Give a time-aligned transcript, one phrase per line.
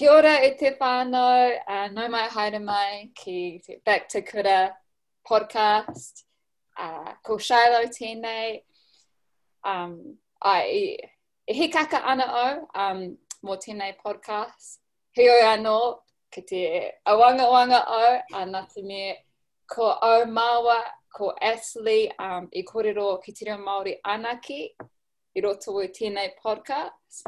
[0.00, 3.34] Kia ora e te whānau, uh, nau mai haere mai ki
[3.66, 4.74] te Back to Kura
[5.30, 6.22] podcast,
[6.78, 8.62] uh, ko Shiloh tēnei.
[9.62, 9.98] Um,
[10.42, 12.46] ai, i, i e he kaka ana o
[12.84, 13.02] um,
[13.50, 14.78] mō tēnei podcast.
[15.20, 15.76] He oi anō,
[16.32, 16.62] ki te
[17.16, 18.08] awanga wanga o,
[18.44, 19.12] anā te mea,
[19.76, 20.78] ko au māua,
[21.12, 24.62] ko Ashley, um, i kōrero ki te reo Māori anaki,
[25.36, 27.20] i roto i tēnei podcast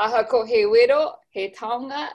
[0.00, 2.08] aha ko he wero, he taonga,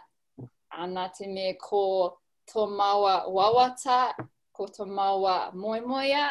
[0.72, 2.10] ana te me ko
[2.52, 4.00] tō maua wawata,
[4.54, 6.24] ko tō maua moemoea,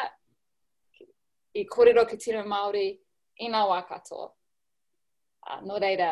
[1.55, 2.89] i kōrero ki tino Māori,
[3.39, 4.27] i nā wā katoa.
[5.47, 6.09] Uh, nō no reira,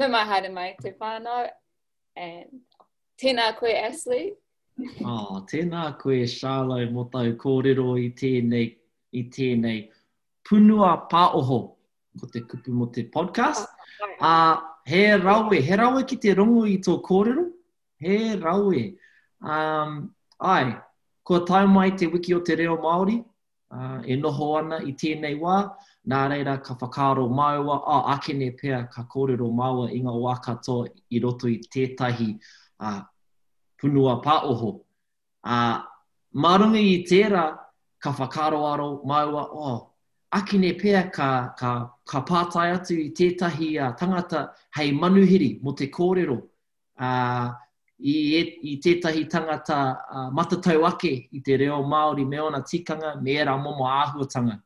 [0.00, 1.50] nō mai haere mai te whānau,
[2.16, 2.58] and
[3.20, 4.32] tēnā koe Ashley.
[5.04, 8.72] oh, tēnā koe Shalo mo tau kōrero i tēnei,
[9.12, 9.84] i tēnei
[10.48, 11.62] punua pāoho
[12.22, 13.66] ko te kupu mo te podcast.
[14.00, 17.44] Oh, uh, he rawe, he rawe ki te rungu i tō kōrero,
[18.00, 18.82] he rawe.
[19.54, 19.90] Um,
[20.40, 20.76] ai,
[21.24, 23.18] ko tau mai te wiki o te reo Māori,
[23.76, 25.58] uh, e noho ana i tēnei wā,
[26.08, 30.38] nā reira ka whakaro māua, a oh, akene pēr ka kōrero māua i ngā wā
[30.46, 32.30] katoa i roto i tētahi
[32.80, 33.02] uh,
[33.82, 34.72] punua pāoho.
[35.44, 35.84] Uh,
[36.32, 37.44] marungi i tērā,
[38.00, 39.87] ka whakaro aro māua, o, oh,
[40.30, 41.70] aki ne pea ka, ka,
[42.04, 44.42] ka pātai atu i tētahi uh, tangata
[44.76, 46.34] hei manuhiri mo te kōrero
[47.00, 47.48] uh,
[47.98, 48.42] i, e,
[48.74, 53.56] i tētahi tangata a, matatau ake i te reo Māori me ona tikanga me era
[53.58, 54.58] momo āhuatanga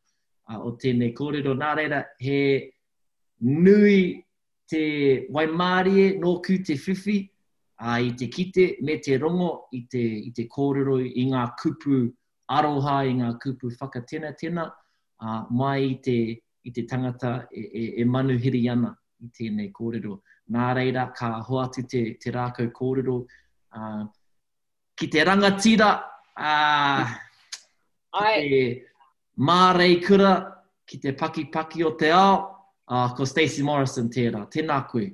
[0.49, 1.55] a, o tēnei kōrero.
[1.59, 2.73] Nā reira, he
[3.41, 4.25] nui
[4.69, 4.83] te
[5.33, 7.21] waimārie nōku te whiwhi
[7.81, 12.03] uh, i te kite me te rongo i te, i te kōrero i ngā kupu
[12.59, 14.39] aroha, i ngā kupu whakatena tēnā.
[14.67, 14.71] tēnā
[15.25, 16.19] uh, mai i te,
[16.65, 18.93] i te tangata e, e, e manuhiri ana
[19.25, 20.19] i tēnei kōrero.
[20.53, 23.17] Nā reira, ka hoati te, te rākau kōrero.
[23.77, 24.03] Uh,
[24.99, 25.91] ki te rangatira,
[26.37, 27.17] uh,
[28.21, 28.37] ai.
[28.37, 28.65] te
[29.39, 30.35] mārei kura,
[30.87, 32.33] ki te pakipaki o te ao,
[32.91, 34.45] uh, ko Stacey Morrison tērā.
[34.53, 35.09] Tēnā koe.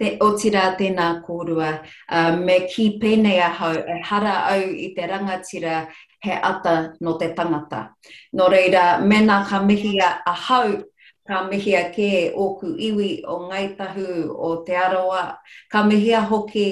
[0.00, 1.70] Te otira tēnā kōrua.
[2.10, 5.84] Uh, me ki pēnei ahau, e hara au i te rangatira,
[6.22, 7.90] he ata no te tangata.
[8.32, 10.82] No reira, mena ka mihia a hau,
[11.26, 15.36] ka mihia ke oku iwi o ngaitahu o te aroa,
[15.72, 16.68] ka mihia hoki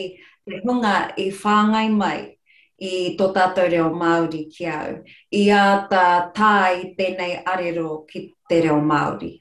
[0.47, 2.19] te hunga i whāngai mai
[2.81, 4.99] i tō tātou reo Māori ki au.
[5.33, 9.33] I a tā tāi tēnei arero ki te reo Māori.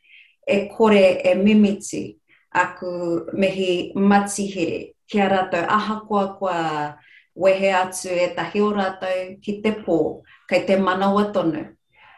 [0.47, 2.15] E kore e mimiti
[2.55, 6.55] aku mehi matihere kia a rātou ahakoa kua
[7.37, 9.97] wehe atu e tahi o rātou ki te pō,
[10.49, 11.63] kei te manawa tonu.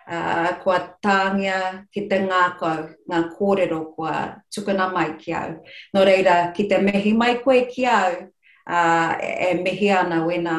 [0.10, 4.14] Uh, kua tāngia ki te ngākau, ngā kōrero kua
[4.50, 5.52] tukuna mai ki au.
[5.94, 8.16] Nō reira, ki te mehi mai koe ki au,
[8.48, 10.56] uh, e, mehi ana wena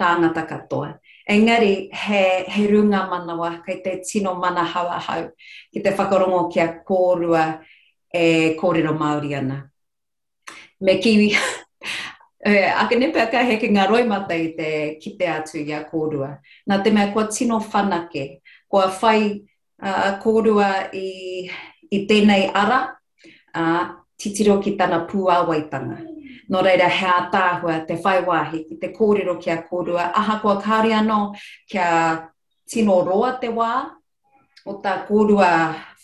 [0.00, 0.96] tāngata katoa.
[1.30, 5.28] Engari, he, he runga manawa, kei te tino mana hawa hau,
[5.70, 7.44] ki te whakarongo ki a kōrua
[8.10, 8.26] e
[8.58, 9.60] kōrero Māori ana.
[10.80, 11.30] Me kiwi,
[12.42, 14.68] Eh, a ke nepea ka heke ngā roi mata i te
[15.02, 16.28] kite atu i a kōrua.
[16.70, 19.42] Nā te mea kua tino whanake, kua whai
[19.82, 21.50] uh, kōrua i,
[21.92, 22.78] i tēnei ara,
[23.52, 25.98] a uh, titiro ki tana pūāwaitanga.
[26.50, 30.08] Nō reira, he ātāhua te whai wāhi, i te kōrero ki a kōrua.
[30.22, 31.20] Aha kua kāri anō
[31.68, 31.90] kia
[32.64, 33.72] tino roa te wā,
[34.64, 35.52] o tā kōrua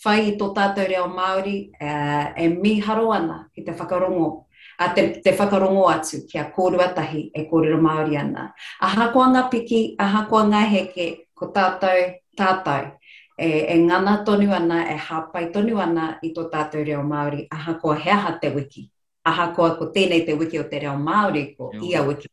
[0.04, 4.30] whai i tō tātou reo Māori, uh, e miharo ana ki te whakarongo
[4.78, 6.91] a te, te whakarongo atu ki a kōrua
[7.34, 8.53] e kōrero Māori ana.
[8.80, 12.91] A hakoanga piki, a hakoanga heke, ko tātou, tātou,
[13.39, 17.56] e, e ngana tonu ana, e hapai tonu ana i tō tātou reo Māori, a
[17.56, 18.91] hakoa heaha te wiki.
[19.24, 22.28] A hakoa ko tēnei te wiki o te reo Māori, ko i a wiki,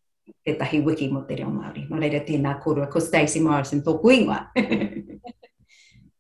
[0.46, 1.88] te tahi wiki mo te reo Māori.
[1.90, 4.46] Mā reira tēnā kōrua, ko Stacey Morrison tōku ingoa.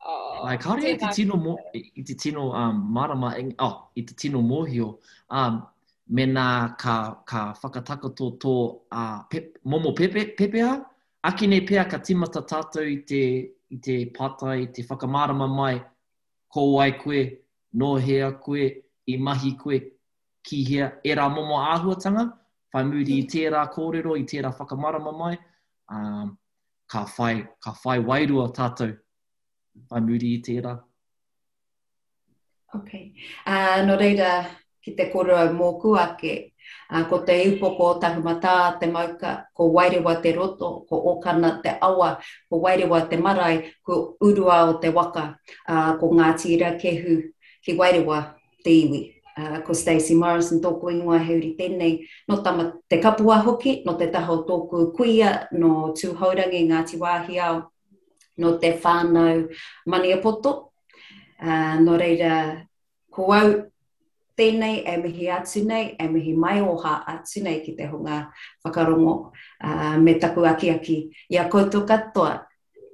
[0.05, 3.29] Oh, Ai, kāre e te tino, mo, i te tino um, marama,
[3.63, 4.89] oh, i te tino mōhio,
[5.31, 5.61] um,
[6.13, 8.53] mena ka, ka whakatako tō to
[8.91, 10.77] a uh, pep, momo pepe, pepea,
[11.25, 13.21] akine pea ka timata tātou i te,
[13.73, 15.81] i te pata, i te whakamārama mai,
[16.53, 17.23] ko ai koe,
[17.73, 18.69] no hea koe,
[19.09, 19.79] i mahi koe,
[20.45, 22.27] ki hea, e rā momo āhuatanga,
[22.71, 25.33] whai muri i ra kōrero, i te ra whakamārama mai,
[25.89, 26.35] um,
[26.87, 28.93] ka, fai ka whai wairua tātou,
[29.89, 30.77] whai muri i tērā.
[32.77, 32.89] Ok,
[33.47, 34.29] uh, no reira,
[34.83, 36.49] ki te kura e mōku ake.
[36.91, 41.71] Uh, ko te iupo, ko tangamata, te mauka, ko wairewa te roto, ko okana te
[41.81, 42.17] awa,
[42.49, 45.37] ko wairewa te marae, ko urua o te waka,
[45.67, 46.09] uh, ko
[46.79, 47.15] ke hu,
[47.63, 48.19] ki wairewa
[48.63, 49.01] te iwi.
[49.37, 53.95] Uh, ko Stacey Morrison tōku ingoa he uri tēnei, no tama te kapua hoki, no
[53.97, 57.71] te taho tōku kuia, no tūhaurangi Ngāti Wāhi ao,
[58.37, 59.49] no te whānau
[59.89, 60.69] Maniapoto,
[61.41, 62.61] uh, no reira
[63.11, 63.72] ko au
[64.37, 68.31] tēnei e mihi atu nei, e mihi mai oha atu nei ki te hunga
[68.65, 69.31] whakarongo
[69.63, 71.09] uh, me taku aki aki.
[71.29, 72.45] Ia koutou katoa,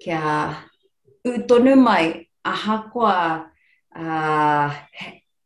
[0.04, 0.54] kia
[1.28, 3.50] utonu mai ahakoa
[3.96, 4.72] uh,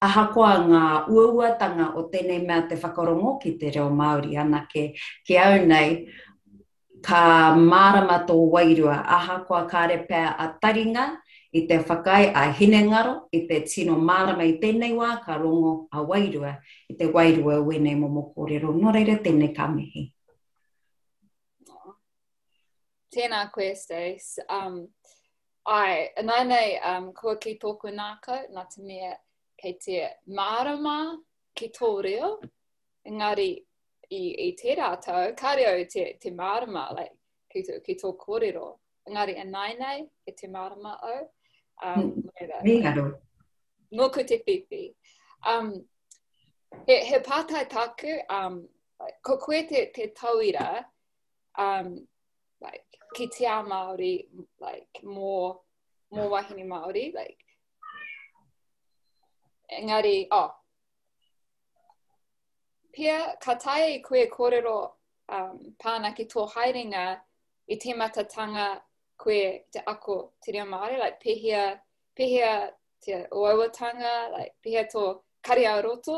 [0.03, 4.89] ahakoa ngā uauatanga o tēnei mea te whakarongo ki te reo Māori ana ke,
[5.27, 5.97] ke au nei
[7.03, 7.23] ka
[7.55, 11.09] mārama tō wairua ahakoa kāre pēr a taringa
[11.55, 16.01] i te whakai a Hinengaro, i te tino marama i tēnei wā, ka rongo a
[16.01, 16.55] wairua,
[16.89, 18.73] i te wairua wēnei momo kōrero.
[18.73, 20.07] Nō reira, tēnei ka mihi.
[23.13, 24.41] Tēnā koe, Stace.
[24.49, 24.87] Um,
[25.69, 29.11] ai, nei, um, kua ki tōku nākau, nā te mea,
[29.61, 30.01] kei te
[30.33, 31.11] marama
[31.55, 32.31] ki tō reo,
[33.05, 33.51] engari
[34.09, 37.13] i, i te rātau, kā reo te, te marama, like,
[37.53, 38.71] ki tō, ki tō kōrero.
[39.05, 41.27] Engari, anainei, e te marama au,
[41.81, 42.23] Um,
[42.65, 44.95] Mōku te pipi.
[45.45, 45.85] Um,
[46.87, 48.65] he, he pātai tāku, um,
[49.23, 50.83] ko koe te, te tauira,
[51.57, 52.07] um,
[52.61, 52.81] like,
[53.15, 54.25] ki te a Māori,
[54.61, 55.35] like, mō,
[56.15, 57.37] mō wahine Māori, like,
[59.79, 60.53] engari, oh,
[62.93, 64.79] pia, ka tae i koe kōrero
[65.35, 67.05] um, pāna ki tō hairinga
[67.69, 68.67] i te matatanga tanga
[69.23, 71.79] koe te ako te reo Māori, like pehia,
[72.19, 72.69] pehia
[73.05, 75.03] te oawatanga, like pehia tō
[75.43, 76.17] kari au roto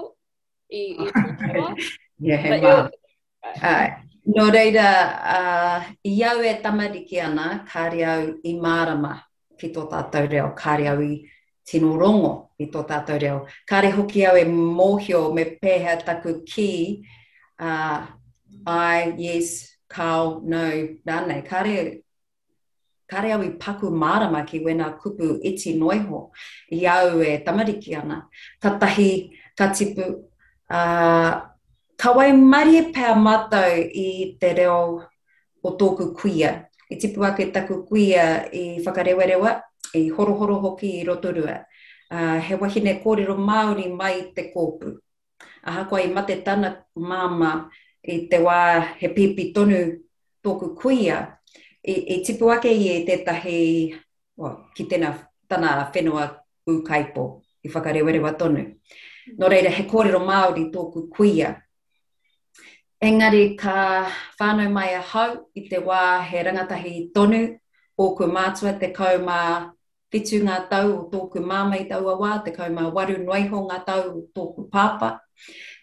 [0.72, 1.68] i, i ah, tūkua.
[2.20, 3.96] yeah, he wā.
[4.36, 4.88] Nō reira,
[5.36, 9.14] uh, i au e tamariki ana, kari au i mārama
[9.60, 11.12] ki tō tātou reo, kari au i
[11.66, 12.32] tino rongo
[12.62, 13.38] i tō tātou reo.
[13.70, 17.04] Kare hoki au e mōhio me pēha taku ki,
[17.60, 18.02] uh,
[18.66, 19.54] I, yes,
[19.96, 20.64] Carl, no,
[21.06, 21.42] nā nei,
[23.08, 26.20] kare au i paku marama ki wena kupu iti noiho
[26.78, 28.26] i au e tamariki ana.
[28.62, 30.04] Tatahi, tahi, ka tipu,
[30.70, 31.32] uh,
[32.02, 34.80] ka wai marie pēr mātou i te reo
[35.64, 36.66] o tōku kuia.
[36.92, 39.62] I tipu ake taku kuia i whakarewerewa,
[39.96, 41.64] i horohoro hoki i roturua.
[42.12, 44.98] Uh, he wahine kōrero Māori mai te kōpū.
[45.66, 47.70] Aha koa i mate tana māma
[48.04, 49.78] i te wā he pipi tonu
[50.46, 51.24] tōku kuia,
[51.88, 53.60] e, e tipu ake i e tētahi
[54.42, 55.10] well, ki tēnā
[55.50, 56.24] tāna whenua
[56.70, 57.24] ukaipo
[57.66, 58.64] i whakarewerewa tonu.
[59.40, 61.54] Nō reira, he kōrero Māori tōku kuia.
[63.02, 64.10] Engari, ka
[64.40, 67.42] whānau mai a hau i te wā he rangatahi tonu
[67.98, 69.72] o ku mātua te kaumā
[70.14, 74.08] whitu ngā tau o tōku māmai tau a wā, te kaumā waru noiho ngā tau
[74.10, 75.20] o tōku pāpa.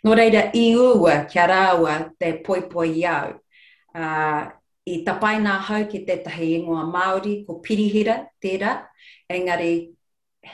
[0.05, 3.39] Nō reira, i ua kia rāua te poipoi iau.
[3.95, 4.49] Uh,
[4.89, 8.73] i tapai nā hau ki tētahi ingoa Māori, ko pirihira tērā,
[9.31, 9.75] engari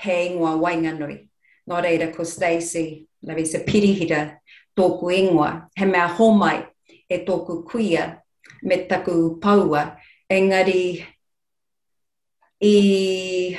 [0.03, 1.17] he ingoa Wainganui.
[1.71, 4.25] Nō reira ko Stacey, lewe se pirihira
[4.81, 6.61] tōku ingoa, he mea homai
[7.09, 8.11] e tōku kuia
[8.63, 9.97] me taku paua,
[10.31, 10.83] engari
[12.61, 13.57] i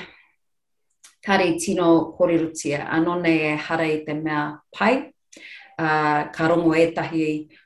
[1.25, 4.43] tari tino korirutia, anone e hara te mea
[4.75, 5.09] pai,
[6.35, 7.19] ka rongo etahi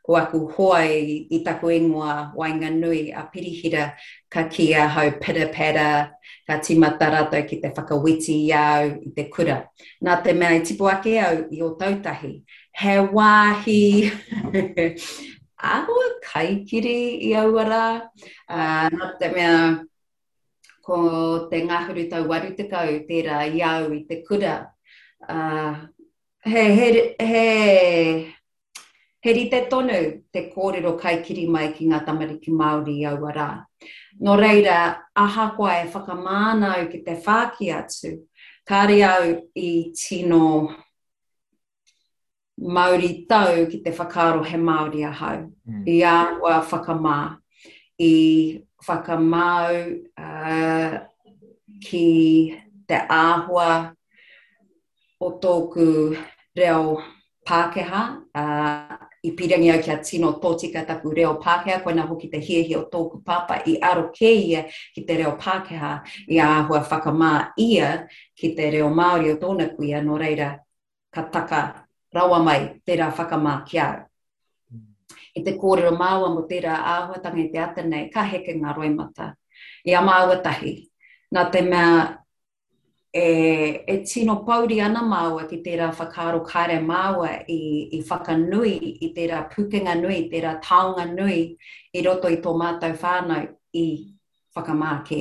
[0.06, 3.94] o aku hoai i taku ingoa wainga nui a pirihira
[4.34, 5.86] ka kia hau pira pera
[6.48, 9.58] ka timata rato ki te whakawiti i au i te kura.
[10.06, 12.44] Nā te mea i tipu ake au i o tautahi,
[12.82, 13.82] he wāhi
[15.58, 18.10] ahua kaikiri i auara.
[18.50, 19.82] Uh, nā te mea
[20.86, 20.96] ko
[21.50, 24.56] te ngahuru tau waru tukau tērā i au i te kura.
[25.24, 25.88] Uh,
[26.46, 28.36] he, he, he,
[29.22, 30.00] he rite tonu
[30.34, 33.50] te kōrero kai kiri mai ki ngā tamariki Māori au arā.
[34.24, 34.78] Nō reira,
[35.18, 38.12] ahakoa e whakamānau ki te whāki atu,
[38.68, 40.68] kāri au i tino
[42.76, 45.50] Māori tau ki te whakaro he Māori a hau.
[45.70, 45.88] Mm.
[45.88, 47.18] I āwa whakamā,
[47.98, 51.00] i whakamāu uh,
[51.80, 53.96] ki te āhua
[55.20, 56.18] o tōku
[56.56, 57.02] reo
[57.44, 58.02] Pākehā,
[58.40, 62.76] uh, i pirangi au kia tino tōtika taku reo Pākehā, koe nā hoki te hiehi
[62.80, 64.64] o tōku papa i aro keia
[64.96, 65.98] ki te reo Pākehā,
[66.32, 68.06] i āhua whakamā ia
[68.40, 70.54] ki te reo Māori o tōna kuia, no reira
[71.14, 73.92] ka taka rawa mai tērā whakamā kia.
[74.72, 74.88] Mm.
[75.36, 79.36] I te kōrero māua mo tērā āhua tangi te atanei, ka heke ngā mata.
[79.86, 80.90] I amā tahi,
[81.36, 82.23] nā te mea
[83.16, 87.58] e, e tino pauri ana māua ki tērā whakaaro kāre māua i,
[87.94, 88.74] i whakanui,
[89.06, 91.40] i tērā pukenga nui, i tērā taonga nui,
[91.94, 93.46] i roto i tō mātou whānau
[93.82, 93.86] i
[94.58, 95.20] whakamāke.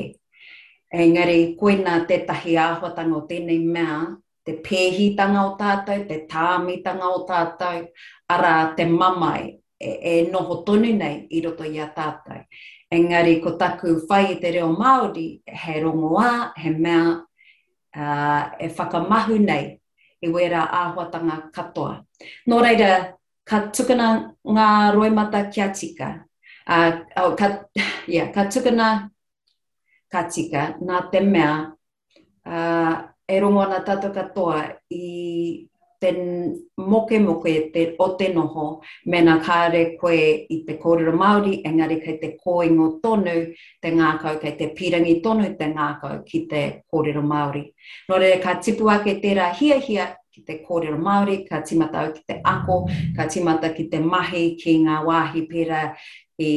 [0.92, 3.98] Engari, koe nā tētahi āhuatanga o tēnei mea,
[4.48, 7.84] te pēhitanga o tātou, te tāmitanga o tātou,
[8.32, 12.40] ara te mamai e, e noho tonu nei i roto i a tātou.
[12.92, 17.04] Engari, ko taku whai i te reo Māori, he rongoā, he mea,
[17.96, 19.78] uh, e whakamahu nei
[20.20, 22.00] e wera āhuatanga katoa.
[22.48, 22.90] Nō reira,
[23.44, 24.08] ka tukana
[24.56, 26.10] ngā roimata kia tika.
[26.66, 27.48] Uh, oh, ka,
[28.06, 29.10] yeah, ka tukana
[30.12, 31.72] kia tika nā te mea
[32.46, 32.94] uh,
[33.28, 35.02] e rongo ana katoa i
[36.08, 36.12] te
[36.76, 38.64] moke moke e te o te noho
[39.12, 40.16] me nā kāre koe
[40.54, 43.34] i te kōrero Māori, engari kei te kōingo tonu,
[43.82, 47.62] te ngākau kei te pirangi tonu, te ngākau ki te kōrero Māori.
[48.10, 52.14] Nō re, ka tipu ake tērā hia hia ki te kōrero Māori, ka timata au
[52.18, 52.80] ki te ako,
[53.16, 55.86] ka timata ki te mahi ki ngā wāhi pera
[56.42, 56.52] i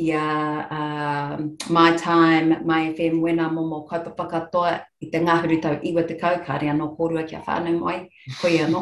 [0.00, 0.24] ia
[0.70, 1.36] uh,
[1.68, 4.16] my time, my FM, when I'm on more kaupapa
[4.48, 8.08] whakatoa i te ngahuru tau iwa te kaukari anō kōrua kia whānau mai,
[8.40, 8.80] koi anō.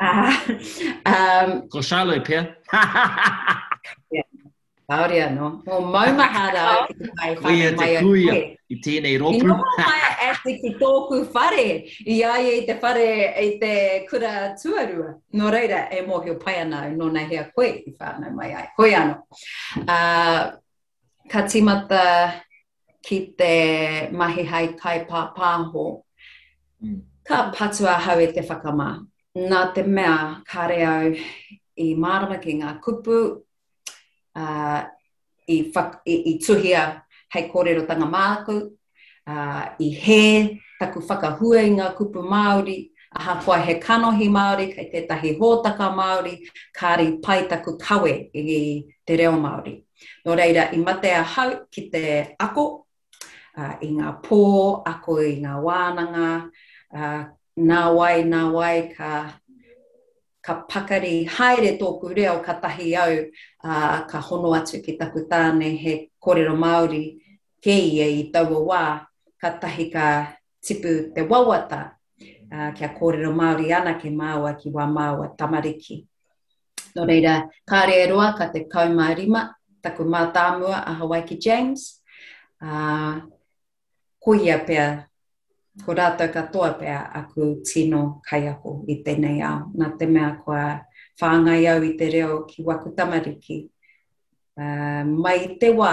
[0.00, 0.36] Uh,
[1.06, 2.56] um, Ko Charlotte, Pia.
[4.90, 5.48] Kaore anō.
[5.66, 8.32] Mō maumahara i e te pai whare e mai te kuia
[8.74, 9.36] i tēnei ropu.
[9.38, 11.66] I noho mai ati e ki tōku whare
[12.14, 13.04] i aia e te whare
[13.42, 13.70] e te
[14.10, 14.30] kura
[14.60, 15.12] tuarua.
[15.38, 18.64] Nō reira, e mōhio pai anō, nō nei hea koe i whānau mai ai.
[18.76, 19.14] Koe anō.
[19.96, 20.40] Uh,
[21.30, 22.04] ka timata
[23.06, 23.52] ki te
[24.10, 25.84] mahi hai kai pā pāho.
[26.82, 26.98] Hmm.
[27.30, 28.88] Ka patua hau e te whakamā.
[29.38, 30.18] Nā te mea
[30.50, 31.14] kāreau
[31.78, 33.20] i mārama ki ngā kupu,
[34.34, 37.02] i, whak, i, i tuhia
[37.34, 38.70] hei kōrero tanga māku,
[39.26, 44.90] uh, i he taku whakahua i ngā kupu Māori, aha koe he kanohi Māori, kei
[44.92, 46.36] tētahi hōtaka Māori,
[46.76, 49.82] kāri pai taku kawe i te reo Māori.
[50.26, 52.04] Nō reira, i mate a hau ki te
[52.38, 52.86] ako,
[53.56, 54.42] uh, i ngā pō,
[54.88, 56.30] ako i ngā wānanga,
[56.94, 57.24] uh,
[57.60, 59.39] nā wai, nā wai, ka
[60.42, 63.12] ka pakari haere tōku reo ka tahi au
[63.60, 65.92] a uh, ka hono atu ki taku tāne he
[66.22, 67.20] korero Māori
[67.60, 68.82] kei ia i taua wā
[69.40, 70.32] ka tahi ka
[70.64, 71.92] tipu te wawata
[72.54, 76.06] uh, kia korero Māori ana ke māua ki wā māua tamariki.
[76.96, 77.36] Nō reira,
[77.68, 82.00] kā roa ka te kaumārima taku mātāmua a Hawaii ki James.
[82.64, 83.20] Uh,
[84.24, 85.09] koia pēr
[85.84, 89.68] ko rātou katoa pia aku tino kai aho i tēnei ao.
[89.78, 90.62] Nā te mea kua
[91.20, 93.60] whāngai au i te reo ki waku tamariki.
[94.60, 95.92] Uh, mai te wā,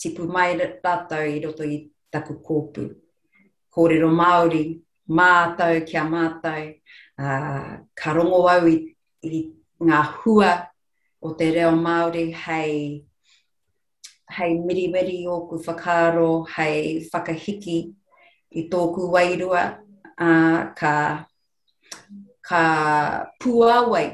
[0.00, 1.78] tipu mai rātou i roto i
[2.12, 2.88] taku kōpū.
[3.74, 4.64] Kōrero Māori,
[5.10, 6.68] mātou kia mātou,
[7.22, 8.74] uh, ka rongo au i,
[9.24, 9.44] i
[9.80, 10.50] ngā hua
[11.22, 13.02] o te reo Māori, hei
[14.38, 17.78] hei miriwiri o ku whakaro, hei whakahiki
[18.54, 19.78] i tōku wairua
[20.18, 21.26] a uh, ka,
[22.42, 24.08] ka puawai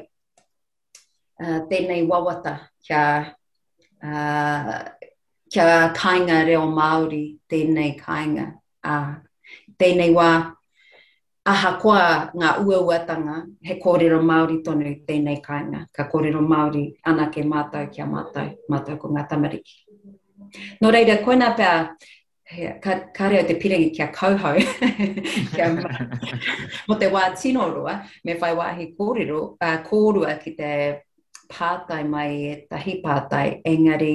[1.45, 3.35] uh, tēnei wawata kia,
[4.03, 4.89] uh,
[5.53, 8.47] kia kainga reo Māori tēnei kainga
[8.85, 9.13] a uh,
[9.77, 10.31] tēnei wā
[11.53, 12.01] aha koa
[12.41, 13.35] ngā uauatanga
[13.69, 19.09] he kōrero Māori tonu tēnei kainga ka kōrero Māori anake mātai kia mātai mātai ko
[19.13, 19.79] ngā tamariki.
[20.81, 21.91] Nō reira, koina pēr,
[22.85, 24.55] ka, ka reo te pirengi kia kauhau,
[25.55, 25.91] kia ma,
[26.89, 30.71] mo te wā tino rua, me whai wāhi kōrero, uh, kōrua ki te
[31.53, 34.15] pātai mai e tahi pātai, engari,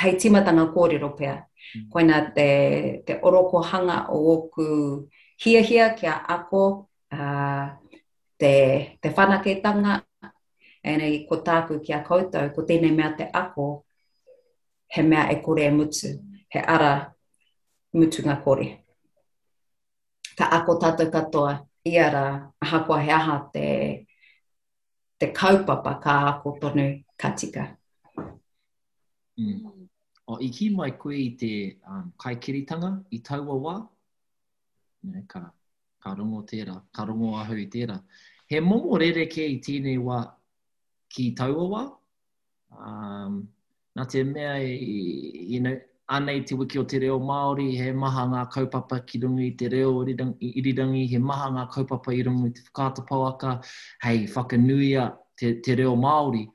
[0.00, 1.34] hei timatanga kōrero pia,
[1.74, 1.90] mm.
[1.92, 2.48] koina te,
[3.06, 4.64] te oroko hanga o oku
[5.44, 6.64] hia hia kia ako,
[7.12, 7.66] uh,
[8.38, 8.54] te,
[9.02, 10.00] te whanake tanga,
[10.84, 13.68] engari ko tāku kia koutou, ko tēnei mea te ako,
[14.88, 16.16] he mea e kore e mutu,
[16.48, 16.96] he ara
[17.98, 18.78] mutunga kore.
[20.38, 21.52] Ka ako tata katoa
[21.84, 22.26] i a rā,
[22.62, 24.06] he aha te,
[25.18, 27.74] te kaupapa ka ako tonu katika.
[29.38, 29.74] Mm.
[30.28, 33.76] O, I ki mai koe i te um, kaikiritanga i taua wā,
[35.26, 35.40] ka,
[36.02, 37.96] ka rongo tērā, ka rongo ahau i tērā.
[38.48, 40.20] He momo rere ke i tēnei wā
[41.10, 41.82] ki taua wā,
[42.76, 43.40] um,
[43.96, 44.74] nā te mea i,
[45.56, 45.78] you know,
[46.10, 50.04] anei te wiki o te reo Māori, he maha ngā kaupapa ki rungi te reo
[50.06, 53.58] irirangi, he maha ngā kaupapa i rungi te whakata pauaka,
[54.02, 56.46] hei whakanuia te, te reo Māori.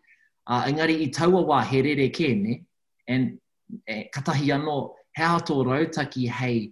[0.47, 2.57] Uh, engari i taua wā he re re kē, ne?
[3.07, 3.37] And
[3.87, 4.81] e, katahi anō,
[5.15, 6.67] he ato rautaki hei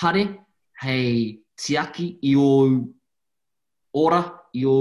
[0.00, 0.26] pare,
[0.82, 2.52] hei tiaki i o
[3.94, 4.24] ora,
[4.58, 4.78] i o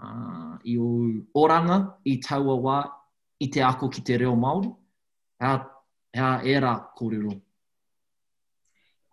[0.00, 2.82] uh, oranga i taua wā
[3.44, 4.72] i te ako ki te reo Māori.
[5.44, 5.60] Uh,
[6.18, 7.40] ha era kōrero?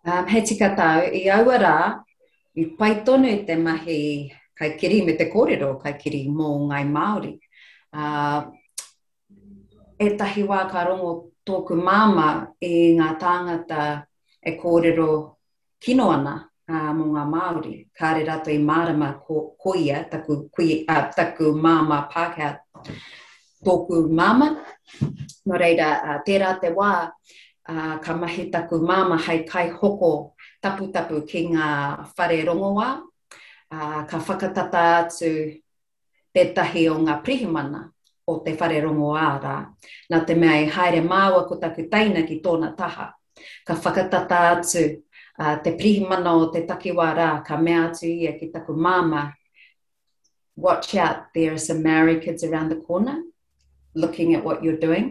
[0.04, 1.78] Um, he tika tau, i aua rā,
[2.54, 4.00] i pai tonu te mahi
[4.58, 7.32] kai kiri me te kōrero, kai kiri mō ngai Māori.
[8.02, 8.40] Uh,
[10.06, 11.10] e tahi wā ka rongo
[11.48, 12.28] tōku māma
[12.62, 13.80] i ngā tāngata
[14.42, 15.08] e kōrero
[15.82, 16.36] kino ana
[16.68, 17.74] uh, mō ngā Māori.
[17.98, 22.54] Kā re rato mārama ko, koia, taku, kui, uh, taku māma Pākehā
[23.66, 24.48] tōku māma.
[25.46, 26.90] No reira, uh, tērā te wā,
[27.72, 30.12] uh, ka mahi taku māma hei kai hoko
[30.62, 31.70] tapu tapu ki ngā
[32.16, 32.88] whare rongoa,
[33.70, 35.32] uh, ka whakatata atu
[36.36, 37.82] tētahi o ngā prihimana
[38.26, 39.56] o te whare rongoa rā.
[40.12, 43.10] Nā te mea e haere māua ko taku taina ki tōna taha,
[43.66, 44.84] ka whakatata atu
[45.40, 49.26] uh, te prihimana o te takiwā rā, ka mea atu ia ki taku māma,
[50.56, 53.18] watch out, there are some Maori kids around the corner
[53.96, 55.06] looking at what you're doing.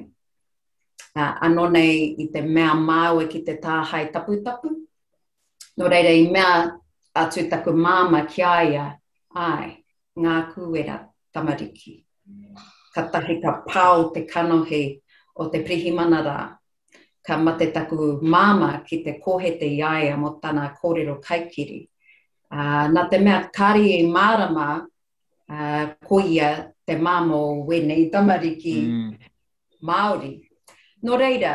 [1.18, 4.68] Uh, ah, ano nei i te mea māua ki te tāhai tapu tapu.
[5.78, 6.80] No reira i mea
[7.24, 8.86] atu taku māma ki aia,
[9.36, 9.84] ai,
[10.18, 10.98] ngā kuera
[11.36, 11.96] tamariki.
[12.96, 14.84] Ka tahi ka pāo te kanohi
[15.36, 16.38] o te prihimana rā.
[17.26, 21.82] Ka mate taku māma ki te kohe te iaia mo tāna kōrero kaikiri.
[22.52, 26.52] Uh, nā te mea kāri i mārama uh, ah, koia
[26.86, 29.12] te mamo wene i tamariki mm.
[29.86, 30.32] Māori.
[30.32, 30.74] Mm.
[31.06, 31.54] Nō no reira,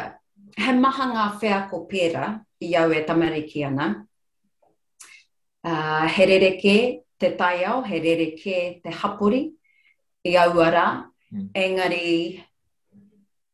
[0.58, 2.24] he maha ngā whea ko pēra
[2.62, 3.86] i au e tamariki ana,
[5.64, 6.74] uh, he rereke
[7.20, 9.40] te au, he rereke te hapuri
[10.32, 10.86] i au ara,
[11.32, 11.48] mm.
[11.54, 12.44] engari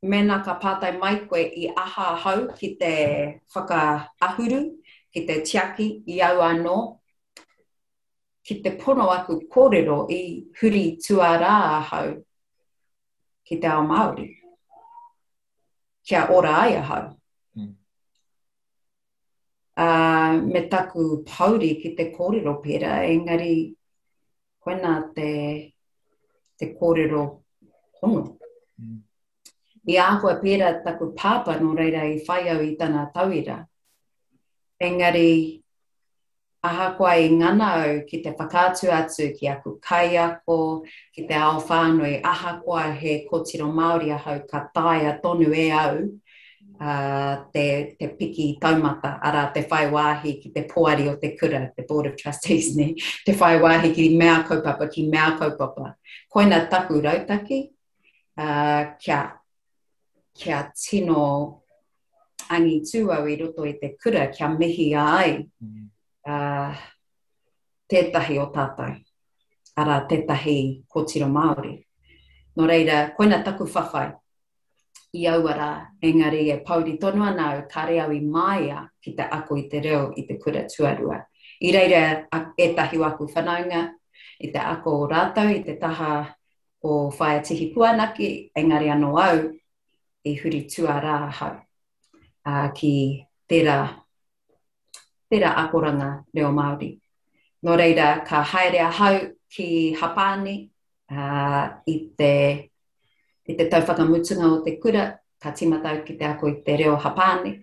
[0.02, 2.92] mena ka pātai mai koe i aha hau ki te
[3.54, 3.82] whaka
[4.20, 4.64] ahuru,
[5.12, 6.76] ki te tiaki i au anō
[8.46, 10.22] ki te pono aku kōrero i
[10.60, 12.12] huri tuarā ahau
[13.48, 14.26] ki te ao Māori.
[16.06, 17.08] Kia ora ai ahau.
[17.58, 17.72] Mm.
[19.86, 23.50] Uh, me taku pauri ki te kōrero pera, engari
[24.62, 25.28] koina te,
[26.58, 27.24] te kōrero
[27.98, 28.24] hono.
[28.78, 29.02] Mm.
[29.90, 33.58] I āhua pera taku pāpano reira i whaiau i tāna tauira.
[34.78, 35.62] Engari,
[36.66, 40.56] ahakoa i ngana au ki te whakātu atu ki aku kai ako,
[41.14, 45.92] ki te ao whānui, ahakoa he kotiro Māori ahau ka tai tonu e au
[46.86, 47.66] uh, te,
[48.00, 52.06] te piki taumata, ara te whai wāhi ki te poari o te kura, the Board
[52.12, 52.88] of Trustees ni,
[53.26, 55.94] te whai wāhi ki mea kaupapa, ki mea kaupapa.
[56.34, 57.60] Koina taku rautaki,
[58.38, 59.20] uh, kia,
[60.34, 61.62] kia tino
[62.50, 65.30] angi tūau i roto i te kura, kia mihi ai.
[65.64, 65.90] Mm
[66.26, 66.68] uh,
[67.90, 68.90] tētahi o tātai.
[69.78, 70.58] Ara tētahi
[70.88, 71.74] ko tiro Māori.
[72.56, 74.08] Nō reira, koina taku whawhai
[75.16, 75.68] i auara
[76.04, 80.24] engari e pauri tonu ana o kareawi maia ki te ako i te reo i
[80.28, 81.18] te kura tuarua.
[81.64, 82.00] I reira
[82.58, 83.82] e tahi waku whanaunga
[84.40, 86.10] i te ako o rātau i te taha
[86.84, 89.44] o whaia tihi puanaki engari anō au
[90.26, 92.94] i huri tuarā hau uh, ki
[93.48, 93.78] tērā
[95.30, 96.94] tira akoranga reo Māori.
[97.64, 100.54] Nō reira, ka haere a hau ki Hapāne
[101.10, 102.32] uh, i te,
[103.48, 105.06] i te tauwhakamutunga o te kura,
[105.42, 107.54] ka timatau ki te ako i te reo Hapāne,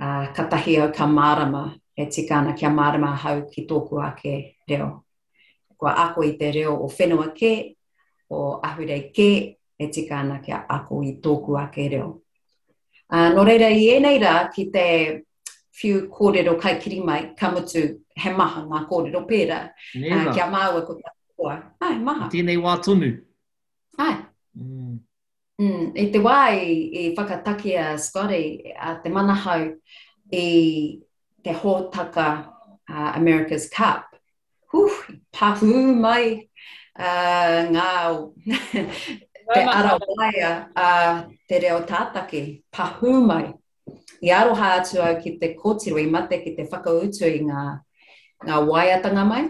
[0.00, 4.34] uh, ka tahi au ka marama e tikana kia marama hau ki tōku ake
[4.68, 5.02] reo.
[5.76, 7.54] Kua ako i te reo o whenua ke,
[8.32, 9.30] o ahurei ke,
[9.76, 12.14] e tikana kia ako i tōku ake reo.
[13.06, 14.86] Uh, nō reira, i enei rā ki te
[15.78, 17.82] whiu kōrero kai kiri mai, ka mutu
[18.22, 19.58] he maha ngā kōrero pēra.
[19.94, 20.28] Nera.
[20.28, 21.56] Uh, kia māua e ko tā kua.
[21.84, 22.28] Ai, maha.
[22.32, 23.10] Tēnei wā tonu.
[23.98, 24.14] Ai.
[24.58, 24.98] Mm.
[25.58, 26.64] Mm, e te wā i,
[27.02, 29.66] i whakataki a Scotty, a te manahau
[30.32, 30.46] i
[31.44, 32.28] te hōtaka
[32.88, 34.04] uh, America's Cup.
[34.72, 34.96] Huh,
[35.32, 36.48] pahū mai
[36.98, 37.92] uh, ngā
[39.54, 42.44] te ara waia uh, te reo tātake.
[42.72, 43.52] Pahū mai
[44.22, 47.64] i aroha atu au ki te kōtiro i mate ki te whakautu i ngā,
[48.46, 49.42] ngā waiatanga mai.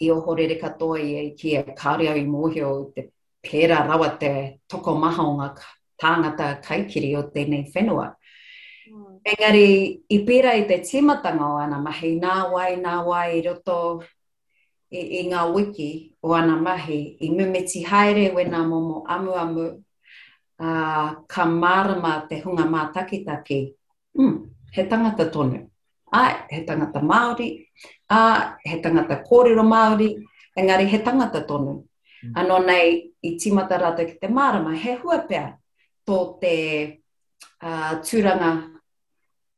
[0.00, 3.06] I oho re katoa i ki e kāre au i mōhio te
[3.48, 4.32] pēra rawa te
[4.68, 5.48] toko maha o ngā
[6.02, 8.08] tāngata kaikiri o tēnei whenua.
[8.90, 9.16] Mm.
[9.32, 9.72] Engari,
[10.08, 13.78] i pēra i te tīmatanga o ana mahi, nā wai, nā wai, roto,
[14.92, 15.90] i, i ngā wiki
[16.22, 19.66] o ana mahi, i mumeti haere wena momo amu amu,
[20.60, 23.74] uh, ka marama te hunga mātakitaki.
[24.18, 25.66] Mm, he tangata tonu.
[26.12, 27.66] Ai, he tangata Māori.
[28.10, 30.16] Ai, he tangata kōrero Māori.
[30.58, 31.84] Engari, he tangata tonu.
[32.24, 32.32] Mm.
[32.36, 35.58] Ano nei, i timata rata ki te marama, he huapea pea
[36.06, 36.56] tō te
[37.62, 38.50] uh, tūranga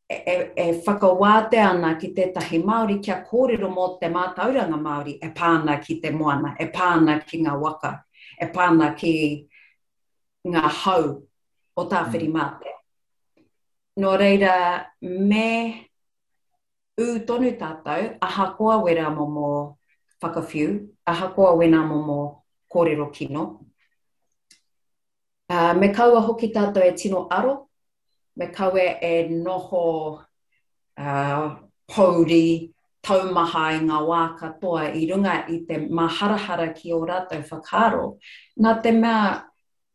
[0.07, 5.31] e, e, e whakawāte ana ki tētahi Māori kia kōrero mō te mātauranga Māori e
[5.33, 7.95] pāna ki te moana, e pāna ki ngā waka,
[8.37, 9.15] e pāna ki
[10.49, 11.05] ngā hau
[11.77, 12.37] o tā whiri mm.
[12.37, 12.77] mātea.
[14.01, 14.55] Nō no reira,
[15.03, 15.51] me
[17.01, 19.77] ū tonu tātou, aha koa wera momo
[20.23, 23.67] whakawhiu, aha koa wera momo kōrero kino.
[25.51, 27.69] Uh, me kaua hoki tātou e tino aro,
[28.37, 30.21] me kaua e noho uh,
[30.97, 32.73] ah, pauri,
[33.03, 38.13] taumaha i e ngā wā katoa i runga i te maharahara ki o rātou whakaro,
[38.63, 39.50] nā te mea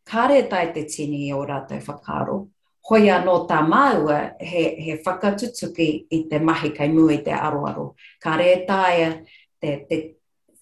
[0.05, 2.37] kare tai te tini i o rātou whakaro.
[2.87, 7.93] Hoia no tā māua he, he whakatutuki i te mahi kai mui te aroaro.
[8.21, 9.23] Ka re tai
[9.61, 9.97] te, te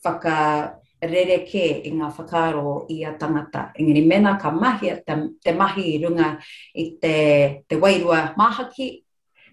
[0.05, 3.65] whakarereke i ngā whakaro i a tangata.
[3.77, 6.33] Engari mena ka mahi, te, te mahi i runga
[6.79, 7.15] i te,
[7.67, 8.89] te wairua mahaki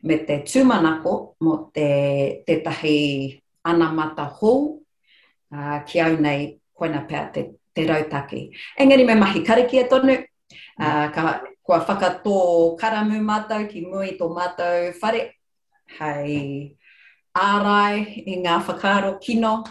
[0.06, 1.90] me te tūmanako mo te,
[2.46, 2.96] te tahi
[3.68, 6.46] anamata hou uh, ki au nei
[6.78, 7.42] koina pēr te,
[7.74, 8.50] te rautaki.
[8.78, 10.12] Engari me mahi karikia e tonu,
[10.80, 15.24] uh, ka, kua whakatō karamu mātou ki mui tō mātou whare,
[15.98, 16.76] hei
[17.34, 19.62] ārai i ngā whakaro kino,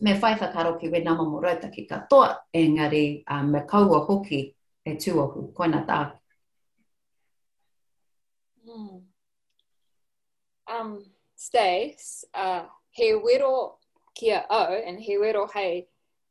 [0.00, 4.42] me whai whakaro ki wena mamo rautaki katoa, engari uh, me kaua hoki
[4.84, 6.00] e tūohu, koina tā.
[8.68, 9.00] Mm.
[10.70, 11.00] Um,
[11.34, 13.78] Stace, uh, he wero
[14.14, 15.88] kia au, and he wero hei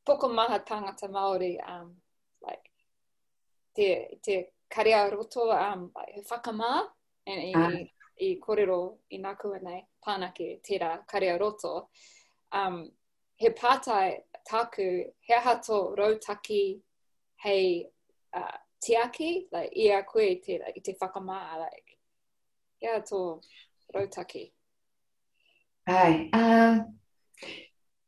[0.09, 1.93] koko maha tangata Māori, um,
[2.41, 2.71] like,
[3.75, 6.81] te, te karea roto, um, like, he whakamā,
[7.27, 8.07] and i, ah.
[8.19, 8.79] i kōrero
[9.13, 11.75] i nā kua nei, pānake, tērā, karea roto,
[12.57, 12.81] um,
[13.37, 14.15] he pātai
[14.49, 14.89] tāku,
[15.27, 16.63] he hato rautaki,
[17.45, 17.85] hei
[18.33, 21.85] uh, tiaki, like, ia a koe i te, like, te whakamā, like,
[22.81, 23.41] he hato
[23.95, 24.47] rautaki.
[25.87, 26.79] Ai, uh,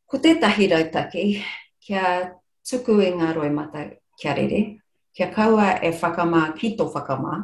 [0.10, 1.28] ko tētahi rautaki,
[1.82, 2.36] kia
[2.70, 3.82] tuku i e ngā roi mata
[4.22, 4.60] kia rere.
[5.16, 7.36] Kia kaua e whakamā ki tō whakamā.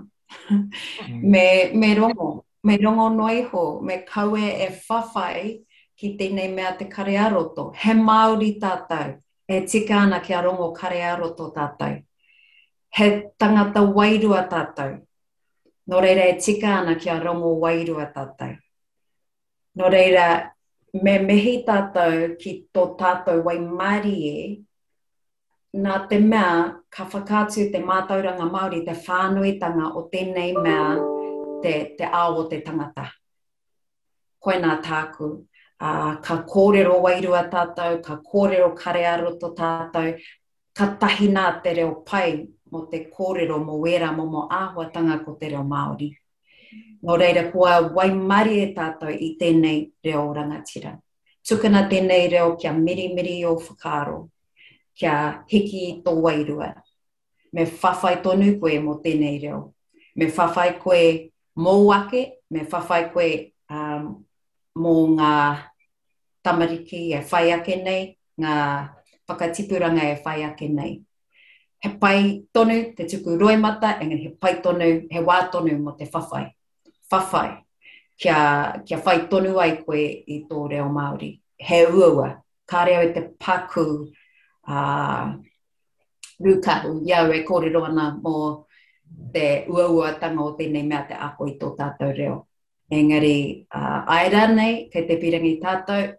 [0.52, 1.22] Mm.
[1.34, 1.46] me,
[1.82, 2.28] me rongo,
[2.68, 5.64] me rongo noi ho, me kaue e whawhai
[5.98, 7.72] ki tēnei mea te karearoto.
[7.76, 9.16] He Māori tātou,
[9.50, 11.96] e tika ana kia rongo karearoto tātou.
[12.94, 15.00] He tangata wairua tātou.
[15.90, 18.54] Nō reira e tika ana kia rongo wairua tātou.
[19.78, 20.30] Nō reira
[21.04, 24.40] me mehi tātou ki tō tātou wai mari e,
[25.84, 26.54] nā te mea
[26.96, 30.96] ka whakātu te mātauranga Māori, te whānuitanga o tēnei mea
[31.64, 33.08] te, te āo te tangata.
[34.40, 35.32] Koe nā tāku.
[35.80, 40.16] Uh, ka kōrero wairua tātou, ka kōrero kare aroto tātou,
[40.76, 45.50] ka tahina te reo pai mo te kōrero mo wera mo mo āhuatanga ko te
[45.54, 46.12] reo Māori.
[47.04, 50.96] Nō reira, kua waimari e tātou i tēnei reo rangatira.
[51.48, 54.18] Tukana tēnei reo kia mirimiri o whakaro,
[54.98, 55.18] kia
[55.52, 56.72] hiki i tō wairua.
[57.54, 59.62] Me whawhai tonu koe mō tēnei reo.
[60.16, 61.02] Me whawhai koe
[61.58, 63.30] mō ake, me whawhai koe
[63.70, 64.10] um,
[64.78, 65.32] mō ngā
[66.48, 68.04] tamariki e whai ake nei,
[68.42, 68.58] ngā
[69.30, 70.94] whakatipuranga e whai ake nei.
[71.80, 76.10] He pai tonu te tuku roimata, engan he pai tonu, he wā tonu mō te
[76.14, 76.48] whawhai
[77.12, 77.64] whawhai
[78.20, 80.00] kia, kia whai tonu ai koe
[80.36, 81.40] i tō reo Māori.
[81.58, 82.38] He uaua,
[82.70, 83.86] kā reo e te paku
[84.68, 85.26] uh,
[86.44, 88.34] rūkahu, iau e kōrero ana mō
[89.34, 92.46] te uaua tango o tēnei mea te ako i tō tātou reo.
[92.92, 96.10] Engari, uh, ai rānei, kei te pirangi tātou,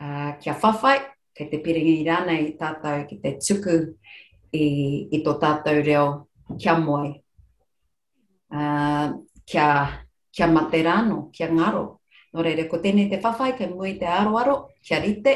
[0.00, 0.98] uh, kia whawhai,
[1.36, 3.78] kei te pirangi rānei tātou ki te tuku
[4.56, 4.66] i,
[5.10, 6.06] i tō tātou reo,
[6.60, 7.14] kia moi.
[8.52, 9.70] Uh, kia
[10.36, 11.84] kia materano, kia ngaro.
[12.34, 15.32] No reire, ko tēnei te whawhai, kei mui te aroaro, kia rite,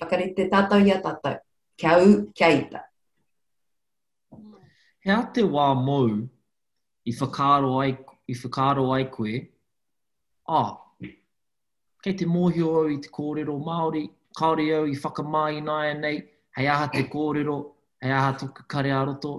[0.00, 1.36] whakarite tātou ia tātou,
[1.76, 2.80] kia u, kia ita.
[5.04, 6.08] Hea te wā mou
[7.06, 7.92] i whakaro ai,
[8.24, 11.12] i whakaro ai koe, a, ah,
[12.02, 14.06] kei te mōhio au i te kōrero Māori,
[14.38, 16.22] kāore au i whakamāi nāia nei,
[16.56, 17.58] hei aha te kōrero,
[18.02, 19.36] hei aha tuku kare aroto,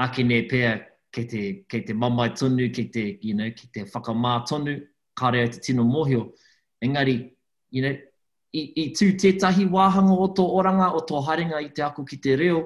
[0.00, 3.80] ake nei pēr kei te, kei te mamai tonu, kei te, you know, kei te
[3.92, 4.74] whakamā tonu,
[5.20, 6.32] kāre te tino mohio.
[6.84, 7.14] Engari,
[7.70, 7.92] you know,
[8.54, 12.16] i, i tū tētahi wāhanga o tō oranga, o tō haringa i te aku ki
[12.24, 12.60] te reo,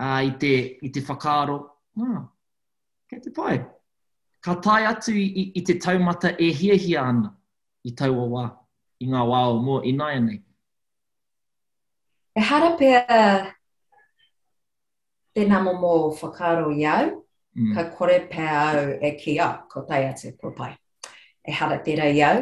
[0.00, 0.52] uh, i, te,
[0.86, 1.58] i te whakaaro.
[1.98, 2.22] Nā, ah,
[3.10, 3.60] kei te pai.
[4.46, 5.24] Ka tai atu i,
[5.58, 7.30] i te taumata e hiahia ana
[7.84, 8.44] i tau o wā,
[9.02, 10.38] i ngā wā o mua, i nai anei.
[12.38, 17.16] E hara tēnā mō mō whakaaro i au,
[17.58, 17.74] Mm.
[17.74, 20.70] Ka kore pā au e ki a, ko tai atu ko pai.
[21.42, 22.36] E hara tira i au.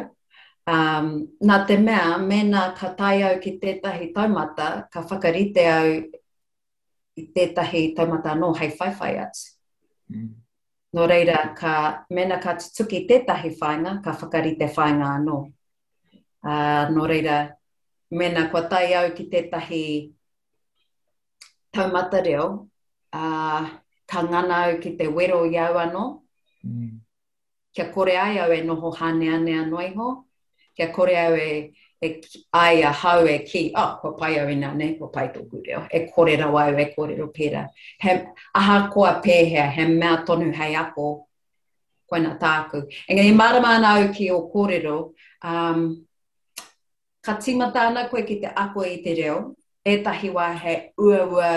[0.67, 1.07] Um,
[1.49, 5.87] nā te mea, mena ka tai au ki tētahi taumata, ka whakarite au
[7.17, 9.47] i tētahi taumata no hei whaiwhai atu.
[10.13, 10.29] Mm.
[10.97, 11.73] Nō reira, ka
[12.13, 15.39] mena ka tuki tētahi whainga, ka whakarite whainga anō.
[16.45, 17.39] Uh, nō reira,
[18.21, 19.83] mena kua tai au ki tētahi
[21.73, 22.47] taumata reo,
[23.17, 23.65] uh,
[24.09, 24.19] ka
[24.81, 26.03] ki te wero i au anō.
[26.63, 26.99] Mm.
[27.73, 30.07] Kia kore ai au e noho hane ane anō iho.
[30.75, 31.51] Kia kore au e,
[32.05, 32.21] e
[32.53, 35.57] ai a hau e ki, a, oh, kua pai au ina ne, kua pai tōku
[35.65, 35.81] reo.
[35.97, 37.61] E kore rau au, e kore rau pera.
[38.03, 38.11] He,
[38.57, 41.27] aha koa pēhea, he mea tonu hei ako,
[42.09, 42.83] koe na tāku.
[43.09, 44.97] Enga, i marama ana au ki o kōrero,
[45.43, 45.89] um,
[47.25, 49.39] ka tīmata ana koe ki te ako i te reo,
[49.83, 51.51] e tahi he ua ua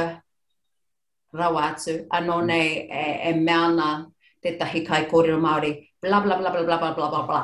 [1.35, 4.07] rawa atu, anō nei e, e meana
[4.43, 7.41] te tahi kai kōrero Māori, bla bla bla bla bla bla bla bla bla.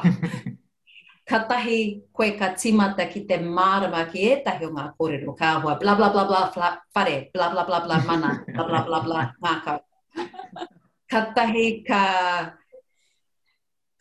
[1.29, 5.53] ka tahi koe ka timata ki te marama ki e tahi o ngā kōrero ka
[5.59, 9.01] ahua, bla bla bla bla bla pare, bla bla bla bla mana, bla bla bla
[9.07, 9.79] bla ngākau.
[11.11, 12.03] ka tahi ka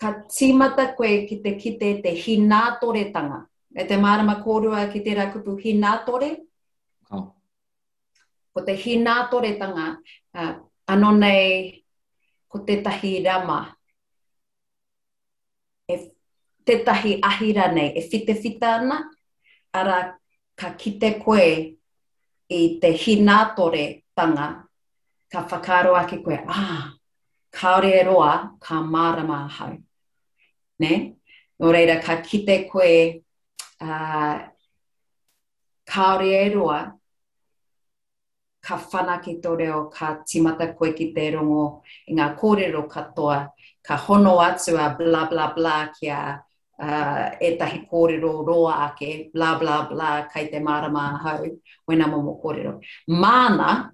[0.02, 3.46] ka tīmata koe ki te kite te hinātore tanga.
[3.76, 6.34] E te marama kōrua ki te rakupu hinātore,
[8.56, 10.56] ko te hinā tore uh,
[10.94, 11.84] ano nei,
[12.48, 13.58] ko te tahi rama,
[15.92, 15.96] e
[16.66, 19.00] te tahi ahira nei, e fite fita ana,
[19.76, 19.98] ara
[20.56, 21.48] ka kite koe
[22.60, 24.72] i te hinā tore ka
[25.50, 26.94] whakaro ake koe, ah,
[27.52, 29.76] kaore e roa, ka marama hau.
[30.80, 31.16] Ne?
[31.60, 33.20] no reira, ka kite koe,
[33.82, 34.36] uh,
[35.92, 36.82] kaore e roa,
[38.66, 41.64] ka whana ki tō reo, ka timata koe ki te rongo,
[42.10, 43.36] i ngā kōrero katoa,
[43.86, 46.22] ka hono atu a bla bla bla ki a
[46.82, 51.52] uh, etahi kōrero roa ake, bla bla bla, kai te marama hau,
[51.90, 52.74] wena momo kōrero.
[53.08, 53.92] Mana,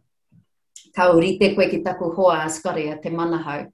[0.95, 3.67] ka urite koe ki taku hoa a skaria te mana hau,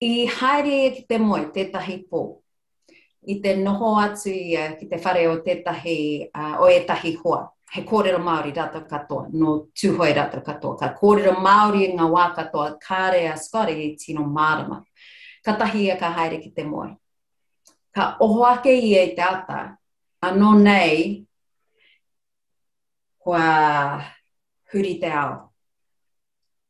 [0.00, 2.24] i haere e ki te moe, tētahi pō,
[3.28, 5.98] i te noho atu i, uh, ki te whare o tētahi,
[6.32, 10.78] uh, o etahi hoa he kōrero Māori rata katoa, no tūhoi rata katoa.
[10.78, 14.80] Ka kōrero Māori ngā wā katoa, kāre a Scotty i tino mārama.
[15.44, 16.86] Ka tahi e ka haere ki te moe.
[17.94, 19.60] Ka oho ake i e te ata,
[20.24, 21.26] anō nei,
[23.18, 23.44] kua
[24.72, 25.36] huri te ao,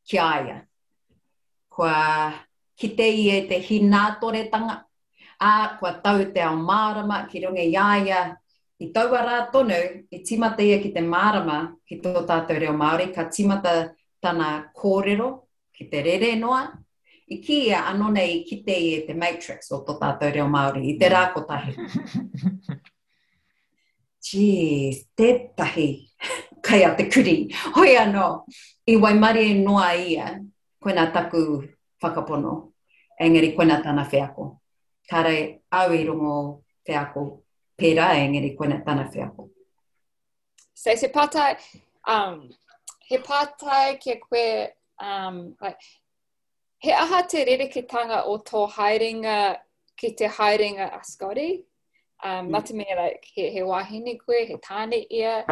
[0.08, 0.60] ki aia.
[1.70, 1.94] Kua
[2.78, 4.82] kite i e te hinātore tanga,
[5.38, 8.22] a kua tau te ao mārama ki runga i aia,
[8.80, 9.76] i taua rā tonu,
[10.14, 11.54] i timata ia ki te mārama
[11.88, 13.72] ki tō tātou reo Māori, ka timata
[14.22, 14.48] tana
[14.80, 15.26] kōrero
[15.78, 16.60] ki te rere noa,
[17.34, 18.64] i ki ia ano nei ki i
[18.96, 21.72] e te matrix o tō tātou reo Māori, i te rā kotahi.
[24.28, 25.88] Jeez, tētahi,
[26.66, 27.36] kai a te kuri,
[27.78, 28.28] hoi anō,
[28.86, 30.36] i waimari e noa ia,
[30.82, 31.42] koe nā taku
[32.02, 32.54] whakapono,
[33.18, 34.52] engari koe nā tāna whiako.
[35.10, 35.36] Kāre,
[35.72, 36.38] au i rongo
[36.88, 37.30] whiako
[37.78, 39.48] pērā e ngere koina tāna whiako.
[40.74, 41.50] So, se pātai,
[42.10, 42.50] um,
[43.08, 44.44] he pātai ke koe,
[45.04, 45.78] um, like,
[46.80, 49.36] he aha te rere ki tanga o tō haerenga
[49.98, 51.64] ki te haerenga a Scotty,
[52.24, 52.50] um, mm.
[52.56, 55.44] mate mea, like, he, he wahine koe, he tāne ia,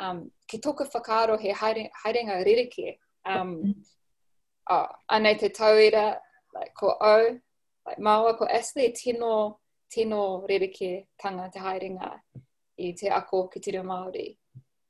[0.00, 3.74] um, ki tōku whakaaro he haere, haerenga rere ki, um,
[4.70, 6.16] oh, anei te tauira,
[6.54, 7.38] like, ko au,
[7.86, 9.34] like, maua, ko Ashley, e tino,
[9.94, 12.08] tino rerike tanga te hairinga
[12.78, 14.32] i te ako ki te reo Māori.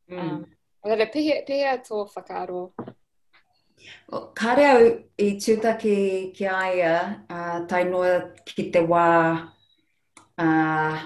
[0.08, 0.20] Mm.
[0.20, 0.44] Um,
[0.88, 2.62] Rere, pehea pehe tō whakaaro.
[4.08, 4.78] Well, ka reo
[5.24, 5.94] i tūtaki
[6.38, 6.94] ki aia,
[7.28, 8.14] uh, tai noa
[8.48, 9.04] ki te wā
[10.40, 11.04] uh,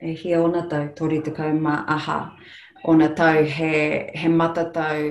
[0.00, 2.18] e hi ona tau, tori tukau mā aha,
[2.88, 3.74] ona tau he,
[4.12, 5.08] he mata matatau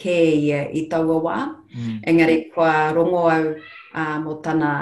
[0.00, 1.38] ke ia i taua wā.
[1.76, 2.00] Mm.
[2.12, 4.74] Engari, kua rongo au uh, mo tana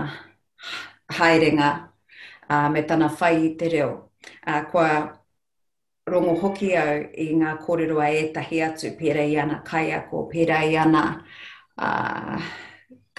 [1.18, 1.76] haerenga
[2.50, 4.10] uh, me tana whai i te reo.
[4.46, 5.12] Uh, kua
[6.12, 10.62] rongo hoki au i ngā kōrero a ētahi atu, pera i ana kai ako, pera
[10.72, 11.02] i ana
[11.76, 12.40] uh,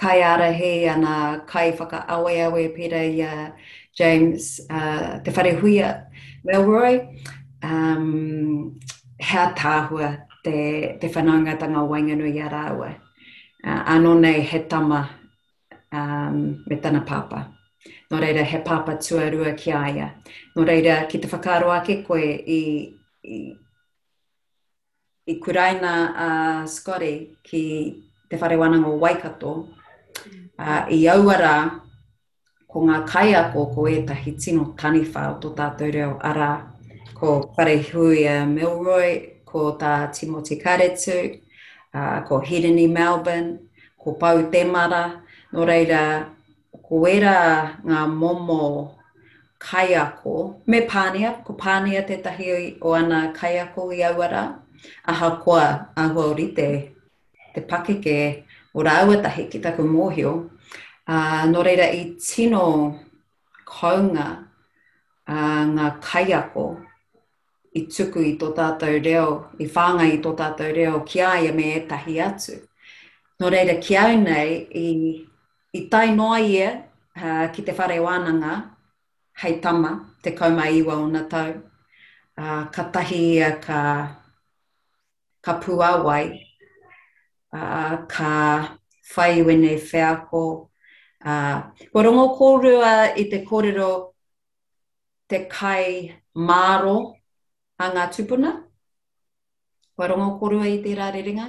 [0.02, 1.14] kai arahi, ana
[1.52, 3.50] kai whaka awe awe, pera i uh,
[4.00, 5.88] James, uh, te whare huia
[6.46, 6.92] Melroy,
[7.62, 8.76] um,
[9.20, 10.10] hea tāhua
[10.44, 10.56] te,
[11.02, 12.90] te whanaungatanga wainganui a rāua.
[13.62, 15.02] Uh, anō nei he tama
[15.92, 17.44] um, me tana Pāpā
[18.10, 20.10] no reira he papa tuarua ki aia.
[20.56, 22.62] No reira ki te whakaro ake koe i,
[23.24, 23.36] i,
[25.30, 29.68] i kuraina a uh, Scotty ki te whare o Waikato
[30.58, 31.82] uh, i auara
[32.68, 36.66] ko ngā kai ako ko etahi tino taniwha o tō tātou reo ara
[37.14, 41.40] ko whare hui a Milroy, ko tā Timoti Karetu,
[41.94, 43.58] uh, ko Hirini Melbourne,
[43.98, 45.20] ko Pau Temara,
[45.52, 46.28] no reira
[46.90, 48.96] wera ngā momo
[49.60, 54.58] kaiako, me pānea, ko pānea te tahi o ana kaiako i awara,
[55.06, 56.90] aha koa ahua ori te,
[57.54, 58.42] te pakeke
[58.74, 60.50] o rā awatahi ki taku mōhio,
[61.06, 62.98] uh, no reira i tino
[63.66, 64.48] kaunga
[65.28, 66.66] uh, ngā kaiako
[67.76, 71.72] i tuku i tō tātou reo, i whānga i tō tātou reo, kia ia me
[71.76, 72.58] e tahi atu.
[73.38, 74.88] No reira, kia nei i
[75.70, 76.70] i tai noa ia
[77.16, 78.54] uh, ki te whare wānanga,
[79.42, 79.90] hei tama,
[80.22, 81.52] te kauma iwa o na tau,
[82.38, 83.82] uh, ka tahi ia ka,
[85.42, 86.24] ka pua wai,
[87.52, 88.32] uh, ka
[89.14, 90.70] whai wene whiako.
[91.24, 93.90] Uh, kua rongo kōrua i te kōrero
[95.30, 96.96] te kai māro
[97.78, 98.56] a ngā tupuna,
[99.94, 101.46] kua rongo kōrua i te rā reringa,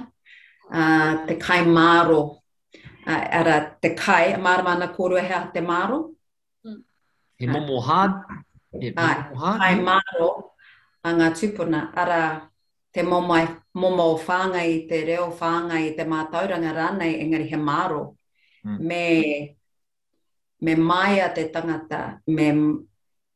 [0.70, 2.22] uh, te kai māro
[3.06, 6.14] uh, ara te kai, marama ana kōrua hea te māro.
[6.66, 6.82] Mm.
[7.38, 8.22] He momo hād?
[8.82, 9.16] Ai,
[9.68, 10.28] ai māro
[11.04, 12.20] a ngā tupuna, ara
[12.94, 13.38] te momo,
[13.74, 18.04] momo whānga i te reo whānga i te mātauranga rānei, engari he māro.
[18.66, 18.78] Mm.
[18.80, 19.56] Me,
[20.60, 22.52] me mai a te tangata, me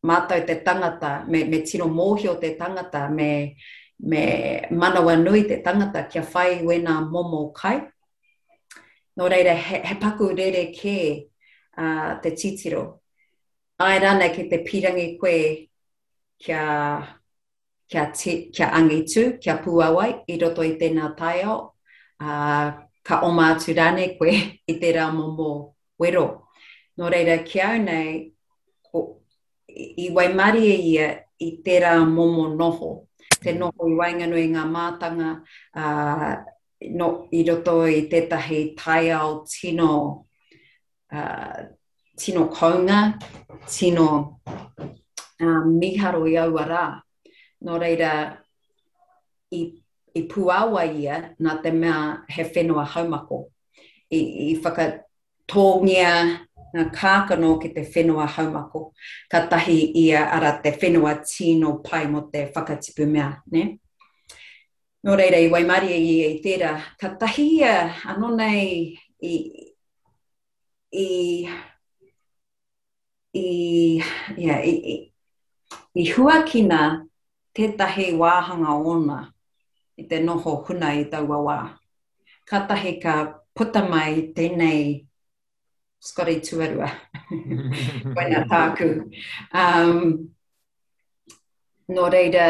[0.07, 3.57] mātau te tangata, me, me tino mōhio te tangata, me,
[3.99, 7.77] me manawa nui te tangata kia whai wena momo kai.
[7.81, 7.91] Mm
[9.17, 10.99] no reira, he, he paku rere kē
[11.79, 12.83] uh, te titiro.
[13.81, 15.69] Ai rana ki te pirangi koe
[16.39, 16.63] kia,
[17.89, 21.57] kia, te, kia angitu, kia puawai, i roto i tēnā taiao,
[22.21, 22.69] uh,
[23.07, 24.33] ka oma mātu rane koe
[24.67, 25.51] i te rā momo
[26.01, 26.27] wero.
[26.97, 28.19] No reira, ki au nei,
[28.93, 29.03] o,
[29.69, 31.11] i, i waimari e ia
[31.45, 32.93] i te rā momo noho,
[33.41, 35.35] te noho i wainganui ngā mātanga,
[35.77, 36.37] uh,
[36.91, 39.93] no, i roto i tētahi taiao tino,
[41.13, 41.59] uh,
[42.19, 43.01] tino kounga,
[43.71, 44.07] tino
[44.47, 46.85] um, miharo i aua rā.
[47.67, 48.13] No reira,
[49.55, 49.63] i,
[50.15, 51.99] i puawa ia, nā te mea
[52.31, 53.47] he whenua haumako.
[54.11, 54.21] I,
[54.53, 56.11] i whakatongia
[56.77, 58.91] ngā kākano ki te whenua haumako.
[59.33, 63.75] Ka tahi ia ara te whenua tino pai mo te whakatipu mea, Ne?
[65.07, 67.71] Nō reira i Waimari i e tērā, ka tahia
[68.11, 69.35] anonei i,
[70.91, 71.05] i,
[73.39, 73.45] i,
[74.03, 75.67] yeah, i, i,
[76.03, 76.81] i huakina
[77.55, 79.21] tētahi wāhanga ona
[80.03, 81.59] i te noho huna i taua wā.
[82.51, 83.15] Ka tahi ka
[83.57, 84.97] puta mai tēnei
[86.03, 86.91] Scotty Tuarua,
[88.19, 88.91] Waina Tāku.
[89.55, 90.19] Um,
[91.95, 92.49] nō reira,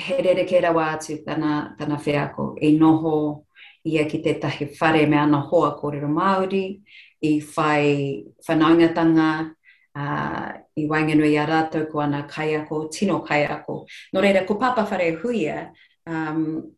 [0.00, 3.44] he rere ke rawa atu tana, tana whiako, e noho
[3.86, 6.80] ia ki te tahi whare me ana hoa kōrero Māori,
[7.22, 9.52] i whai whanaungatanga,
[9.94, 10.48] uh,
[10.80, 13.84] i wanganui a rātou ko ana kaiako, tino kaiako.
[14.14, 15.70] Nō no reira, ko papa whare huia,
[16.06, 16.72] um,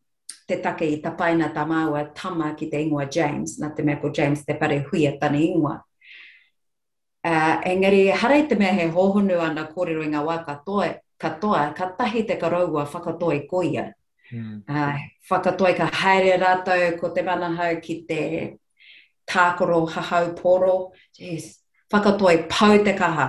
[0.49, 4.11] te take i tapaina ta māua tama ki te ingoa James, nā te mea ko
[4.11, 5.81] James te pare huia tani ingoa.
[7.25, 11.87] Uh, engari, harai te mea he hohonu ana kōrero i ngā wā katoe, katoa, ka
[11.99, 13.93] tahi te karaua whakatoa i koia.
[14.33, 14.63] Mm.
[14.69, 14.97] Uh,
[15.31, 18.21] whakatoa i ka haere rātou ko te manahau ki te
[19.31, 20.77] tākoro hahau poro.
[21.19, 21.47] Jeez.
[21.95, 23.29] Whakatoa i pau te kaha.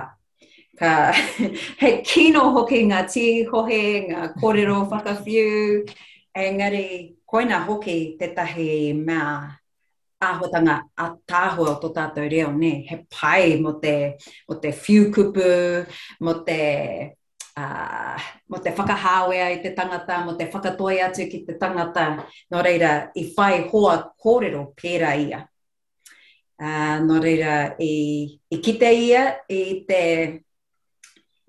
[0.78, 1.12] Ka
[1.82, 3.80] he kino hoki ngā tīhohe,
[4.10, 5.82] ngā kōrero whakawhiu.
[6.34, 6.86] Engari,
[7.30, 9.26] koina hoki te tahi mea
[10.24, 12.72] āhuatanga a tāhua o tō tātou reo, ne?
[12.90, 14.16] He pai mo te,
[14.50, 15.84] mo te whiu
[16.26, 16.58] mo te
[17.62, 18.16] uh,
[18.50, 22.04] mo te whakahāwea i te tangata, mo te whakatoi atu ki te tangata,
[22.50, 23.94] no reira, i whai hoa
[24.24, 25.40] kōrero pērā ia.
[26.58, 27.92] Uh, ah, no reira, i,
[28.54, 30.02] i kite ia i te,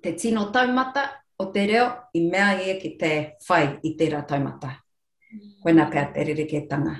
[0.01, 1.08] te tino taumata
[1.39, 1.88] o te reo,
[2.18, 3.14] i mea ia ki te
[3.49, 4.76] whai i tērā taumata.
[5.66, 6.95] Koina pēr te ririke tanga.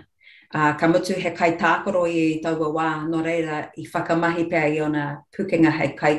[0.56, 4.76] Uh, ka mutu he kai tākoro i i taua wā, no reira, i whakamahi pēr
[4.76, 6.14] i ona pukenga he kai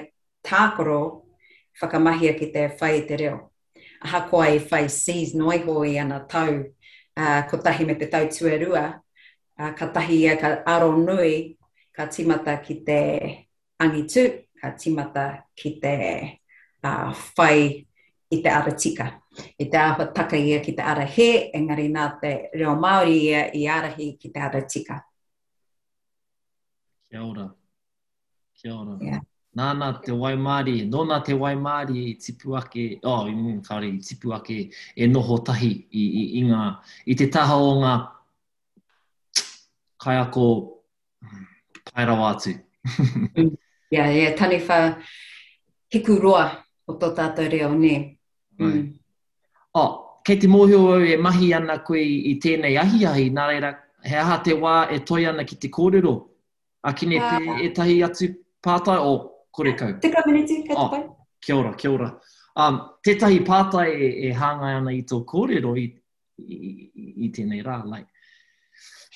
[0.47, 1.01] tākoro
[1.81, 3.51] whakamahia ki te whai te reo.
[4.03, 6.65] Aha ko ai whai sees noi hoi ana tau,
[7.17, 8.85] uh, ko tahi me te tau tuerua,
[9.59, 11.57] uh, ka tahi ia ka aro nui,
[11.97, 13.01] ka timata ki te
[13.81, 16.41] angitu, ka timata ki te
[16.85, 17.85] uh, whai
[18.31, 19.13] i te ara tika.
[19.61, 23.43] I te aho taka ia ki te ara he, engari nā te reo Māori ia
[23.55, 25.01] i arahi ki te ara tika.
[27.11, 27.51] Kia ora.
[28.57, 28.97] Kia ora.
[29.01, 29.21] Yeah
[29.57, 34.35] nāna te waimāri, nōna te waimāri i tipu ake, oh, i mūn kāre, i tipu
[34.37, 34.57] ake
[34.95, 36.61] e noho tahi i, i, i, ngā,
[37.09, 37.93] i te taha o ngā
[40.05, 40.45] kaiako
[41.89, 42.53] paira wātu.
[43.47, 43.47] Ia,
[43.95, 44.81] yeah, yeah, tani wha
[45.95, 46.45] hiku roa
[46.91, 47.95] o tō tātou reo, ne?
[48.61, 48.83] Mm.
[49.79, 53.73] Oh, kei te mōhio au e mahi ana koe i tēnei ahi ahi, nā reira,
[54.05, 56.15] he aha te wā e toi ana ki te kōrero,
[56.85, 57.65] a kine te ah.
[57.65, 58.29] e tahi atu
[58.67, 59.15] pātai o
[59.57, 59.89] kore kau.
[60.03, 61.01] Te ka meneti, kai te ah, pai.
[61.09, 62.09] Oh, kia ora, kia ora.
[62.63, 65.87] Um, tētahi pātai e, e hāngai ana i tō kōrero i,
[66.41, 66.73] i,
[67.27, 68.03] i tēnei rā, lai.
[68.03, 69.13] Like.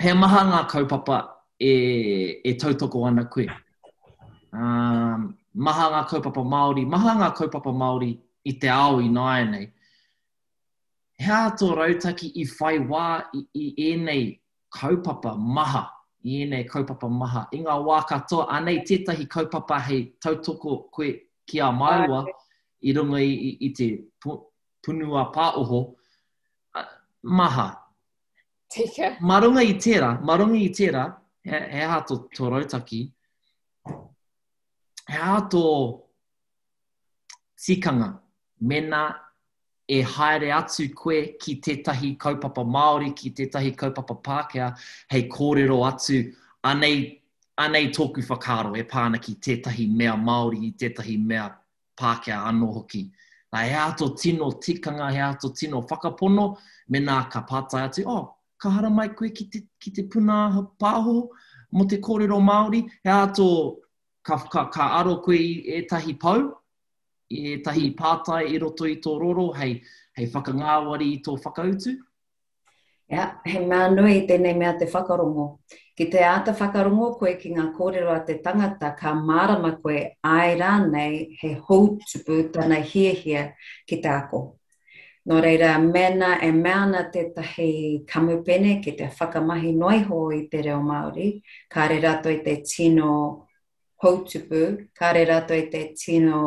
[0.00, 1.18] He maha ngā kaupapa
[1.60, 1.70] e,
[2.50, 3.46] e tautoko ana koe.
[4.54, 8.12] Um, maha ngā kaupapa Māori, maha ngā kaupapa Māori
[8.50, 9.66] i te ao i nāi nei.
[11.20, 13.06] Hea tō rautaki i whai wā
[13.36, 14.24] i, i, i nei
[14.78, 15.54] kaupapa maha.
[15.60, 15.84] Maha
[16.24, 17.46] ienei kaupapa maha.
[17.52, 21.12] I ngā wā katoa, anei tētahi kaupapa hei tautoko koe
[21.48, 22.24] ki a maua
[22.82, 23.88] i runga i, i te
[24.22, 25.80] punua pāoho,
[27.22, 27.68] maha.
[28.70, 29.16] Tika.
[29.20, 31.04] Marunga i tērā, marunga i tērā,
[31.44, 33.00] he, he ha tō tō rautaki,
[35.10, 35.62] he ha tō
[37.58, 38.12] sikanga,
[38.60, 39.02] mena
[39.90, 44.68] e haere atu koe ki tētahi kaupapa Māori, ki tētahi kaupapa Pākehā,
[45.10, 46.20] hei kōrero atu
[46.70, 47.00] anei,
[47.58, 51.48] anei tōku whakaro e pāna ki tētahi mea Māori, i tētahi mea
[51.98, 53.02] Pākehā anō hoki.
[53.50, 56.52] Nā he ato tino tikanga, he ato tino whakapono,
[56.88, 58.28] mena ka pātai atu, oh,
[58.62, 60.38] ka hara mai koe ki te, ki te puna
[60.80, 61.24] pāho
[61.74, 63.50] mo te kōrero Māori, he ato
[64.22, 66.52] ka, ka, ka aro koe e tahi pau,
[67.30, 69.76] e tahi pātai i roto i tō roro, hei,
[70.18, 71.92] hei whakangāwari i tō whakautu?
[73.10, 75.44] Ia, yeah, he mea nui tēnei mea te whakarongo.
[75.98, 80.56] Ki te āta whakarongo koe ki ngā kōrero a te tangata, ka marama koe ai
[80.56, 83.44] nei he houtupu tana hiehie
[83.86, 84.42] ki te ako.
[85.30, 87.70] Nō reira, mena e meana te tahi
[88.10, 91.28] kamupene ki te whakamahi noiho i te reo Māori,
[91.68, 93.12] ka re rato i te tino
[94.02, 94.64] houtupu,
[94.96, 96.46] ka re rato i te tino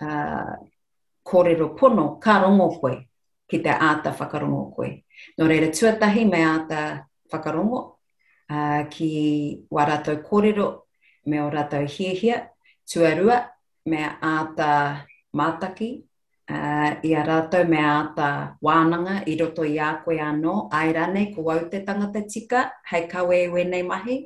[0.00, 2.96] kōrero pono ka rongo koe
[3.48, 4.88] ki te āta whakarongo koe.
[5.38, 6.80] Nō reira tuatahi me āta
[7.30, 7.78] whakarongo
[8.50, 9.10] uh, ki
[9.70, 10.66] wā rātou kōrero
[11.26, 12.40] me o rātou hiehia,
[12.86, 13.38] tuarua
[13.86, 14.70] me āta
[15.34, 15.88] mātaki,
[16.50, 21.30] uh, i a rātou me āta wānanga i roto i a koe anō, ai rane
[21.34, 24.18] ko au te tangata tika, hei kau e wenei mahi,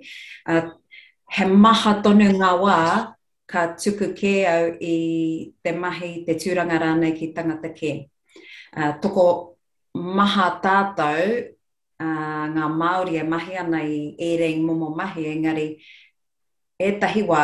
[0.48, 0.68] uh,
[1.36, 2.78] he maha tonu ngā wā
[3.48, 7.92] ka tuku kē au i te mahi, te tūranga rānei ki tangata kē.
[8.02, 9.24] Uh, ah, toko
[9.94, 13.96] maha tātou uh, ngā Māori e mahi ana i
[14.28, 15.66] ērei momo mahi, engari
[16.78, 17.42] e tahiwa,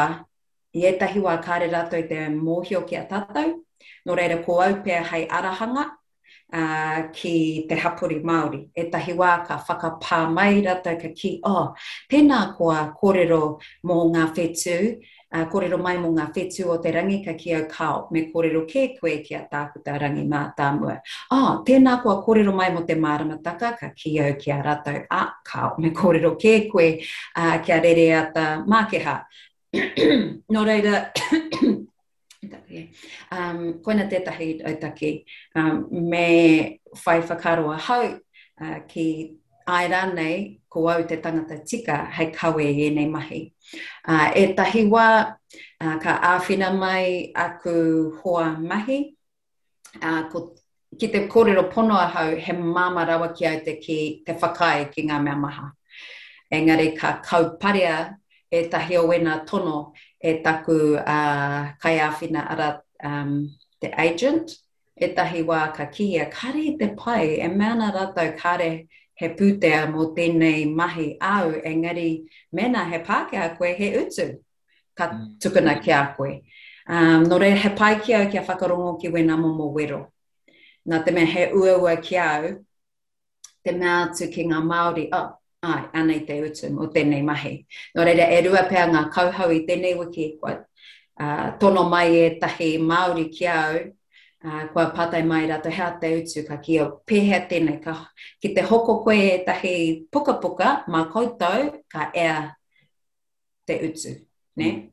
[0.77, 3.59] i e tahiwa kāre rātou i te mōhio ki a tātou,
[4.05, 5.87] no reira ko au pia hei arahanga
[6.53, 7.35] uh, ki
[7.73, 8.67] te hapuri Māori.
[8.77, 11.73] E tahi wā ka whakapā mai rata ka ki, oh,
[12.13, 13.43] tēnā koa kōrero
[13.89, 14.79] mō ngā whetū,
[15.37, 18.83] uh, korero mai mō ngā whetū o te rangi ka kia kao, me korero kē
[19.01, 20.97] koe kia tākuta rangi mā tā mua.
[21.31, 25.75] Ah, tēnā kua korero mai mō te māramataka ka kia au kia ratau a kao,
[25.79, 29.17] me korero kē koe uh, kia rere a tā mākeha.
[30.55, 30.99] Nō reira,
[33.35, 35.17] um, koina tētahi au taki,
[35.57, 39.09] um, me whai whakaroa hau uh, ki
[39.67, 43.53] ai nei, ko au te tangata tika hei kawe e nei mahi.
[44.09, 45.07] Uh, ah, e tahi wā
[45.85, 49.17] uh, ka āwhina mai aku hoa mahi,
[50.03, 50.53] uh, ko,
[51.01, 55.07] ki te kōrero pono ahau he māma rawa ki au te, ki, te whakai ki
[55.09, 55.71] ngā mea maha.
[56.53, 57.97] Engari ka kauparea
[58.51, 63.49] e tahi o wena tono e taku uh, kai āwhina ara um,
[63.81, 64.51] the agent,
[64.97, 68.85] e tahi wā ka kihia kari te pai e mana rātou kare
[69.17, 72.07] he pūtea mō tēnei mahi au, engari
[72.59, 74.25] mena he Pākehā koe he utu
[74.97, 75.39] ka mm.
[75.41, 76.43] tukuna ki a koe.
[76.89, 80.01] Um, no re, he pai ki au ki whakarongo ki wena mō mō wero.
[80.91, 82.51] Nā te mea he ua ua ki au,
[83.65, 85.31] te mea atu ki ngā Māori, oh,
[85.63, 87.57] ai, anei te utu mō tēnei mahi.
[87.95, 90.57] No re, re e rua pēr ngā kauhau i tēnei wiki, e
[91.23, 93.81] uh, tono mai e tahi Māori ki au,
[94.47, 97.95] uh, kua patai mai rato hea te utu ka kia pehea tēnei ka
[98.41, 99.75] ki te hoko koe e tahi
[100.13, 101.61] puka puka mā koutou
[101.93, 102.39] ka ea
[103.67, 104.13] te utu,
[104.57, 104.69] ne?
[104.71, 104.91] Mm.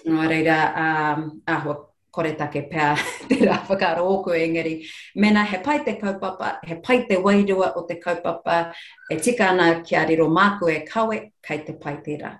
[0.00, 1.74] Nō reira, um, ahua,
[2.10, 2.96] kore take pēr
[3.28, 4.72] te rā whakaro oku engari.
[5.16, 8.72] Mena, he pai te kaupapa, he pai te wairua o te kaupapa,
[9.12, 12.32] e tika ana kia riro māku e kawe, kai te pai te rā.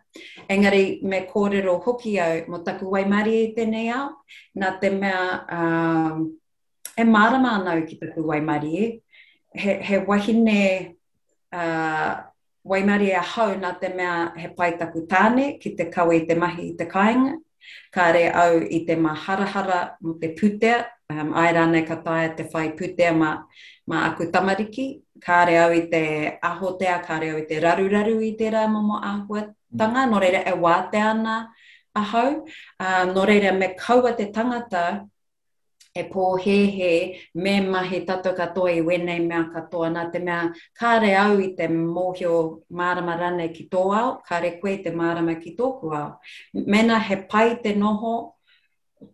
[0.49, 4.07] Engari, me kōrero hoki au, mo taku waimari i tēnei au,
[4.57, 5.21] nā te mea,
[5.57, 6.29] um,
[6.97, 9.03] e marama ana ki te tu waimari
[9.53, 10.95] He, he wahine
[11.53, 12.15] uh,
[12.65, 16.69] waimari e hau nā te mea he paitaku tāne ki te kawe i te mahi
[16.69, 17.35] i te kāinga.
[17.93, 20.85] Ka re au i te maharahara mo te putea.
[21.11, 23.41] Um, ai rāne ka tāia te whai putea ma,
[23.91, 25.03] ma aku tamariki.
[25.21, 26.05] Ka re au i te
[26.43, 30.07] ahotea, ka re au i te raruraru i te rā momo āhuatanga.
[30.15, 31.41] Nō reira e wāte ana
[31.93, 32.45] a hau.
[32.79, 34.89] Uh, nō reira me kaua te tangata
[35.99, 40.43] e pō he he me mahi tata katoa i wenei mea katoa nā te mea
[40.81, 42.35] kāre au i te mōhio
[42.81, 46.13] mārama rane ki tō au, kāre koe te mārama ki tōku au.
[46.55, 48.13] Mena he pai te noho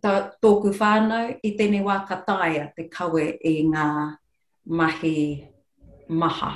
[0.02, 0.12] tā,
[0.44, 3.88] tōku whānau i tēnei wā kataia te kawe i ngā
[4.66, 5.16] mahi
[6.08, 6.52] maha.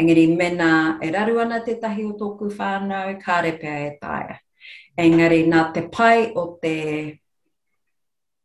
[0.00, 4.38] Engari mena e raru ana te tahi o tōku whānau, kāre pēr e taia.
[4.98, 6.74] Engari nā te pai o te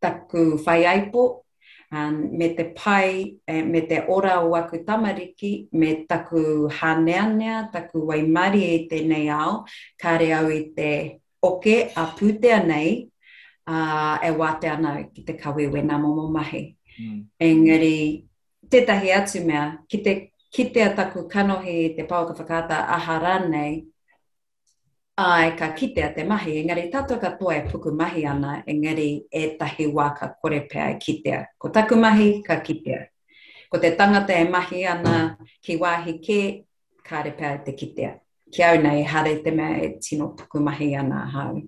[0.06, 1.22] taku whai aipo,
[1.96, 3.06] um, me te pai,
[3.52, 6.42] eh, me te ora o aku tamariki, me taku
[6.78, 9.52] haneanea, taku waimari e nei ao,
[10.00, 10.90] ka au i te
[11.48, 12.88] oke a pūtea nei,
[13.72, 16.62] uh, e wātea ana ki te kawe we nā momo mahi.
[17.00, 17.18] Mm.
[17.48, 17.96] Engari,
[18.70, 20.12] tētahi atu mea, ki te,
[20.54, 23.74] ki te ataku kanohi te pauka whakata aharanei,
[25.16, 29.08] ai ka kite a te mahi, engari tato ka toa e puku mahi ana, engari
[29.40, 31.38] e tahi wā ka kore pēa kitea.
[31.60, 33.00] Ko taku mahi, ka kitea.
[33.70, 35.16] Ko te tangata e mahi ana
[35.64, 36.40] ki wāhi ke,
[37.08, 38.10] ka re pēa te kitea.
[38.52, 41.62] Ki au nei, hare te mea e tino puku mahi ana hau.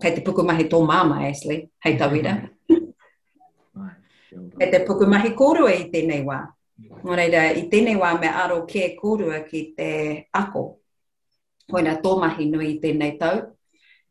[0.00, 2.34] Kei te puku mahi tō māma, Ashley, hei tawira.
[4.56, 6.40] Kei te puku mahi kōrua i tēnei wā.
[7.04, 7.58] Ngoreira, mm.
[7.60, 9.90] i tēnei wā me aro kē kōrua ki te
[10.32, 10.64] ako,
[11.72, 13.38] hoina tōmahi nui tēnei tau.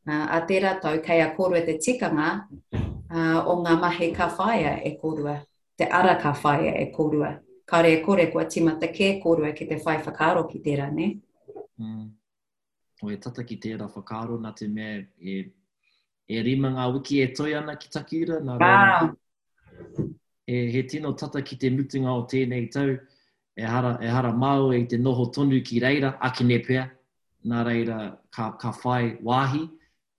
[0.03, 2.27] Uh, a tērā tau, kei a kōrua te tikanga
[2.73, 5.37] uh, o ngā mahi ka whaia e kōrua,
[5.79, 7.29] te ara ka whaia e kōrua.
[7.73, 11.05] Kāre e kore kua timata kē kōrua ki te whai whakaro ki tērā, ne?
[11.79, 12.09] Mm.
[13.07, 15.37] O e tata ki tērā whakaro nā te mea e,
[16.27, 18.73] e rima ngā wiki e toi ana ki takira, nā rā.
[20.43, 22.91] E, he tino tata ki te mutunga o tēnei tau,
[23.55, 26.89] e hara, e hara māu e te noho tonu ki reira, aki ne pēa
[27.47, 27.97] nā reira
[28.31, 29.67] ka, ka whai wāhi,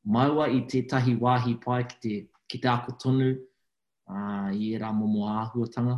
[0.04, 2.14] maua i tētahi wāhi pai ki te,
[2.50, 5.96] ki te ako tonu uh, i e momo āhuatanga.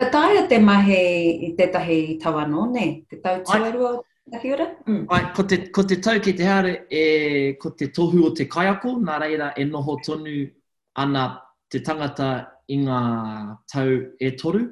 [0.00, 0.98] Ka tāia te mahe
[1.48, 2.86] i tētahi tawa nō, ne?
[3.10, 3.96] Te tau tūarua
[4.34, 4.64] Ai, ora?
[4.90, 5.04] Mm.
[5.14, 7.02] Ai, ko, te, ko te tau ki te hare, e,
[7.62, 10.32] ko te tohu o te kaiako, nā reira e noho tonu
[10.98, 11.22] ana
[11.70, 12.26] te tangata
[12.74, 12.96] i ngā
[13.70, 14.64] tau e toru.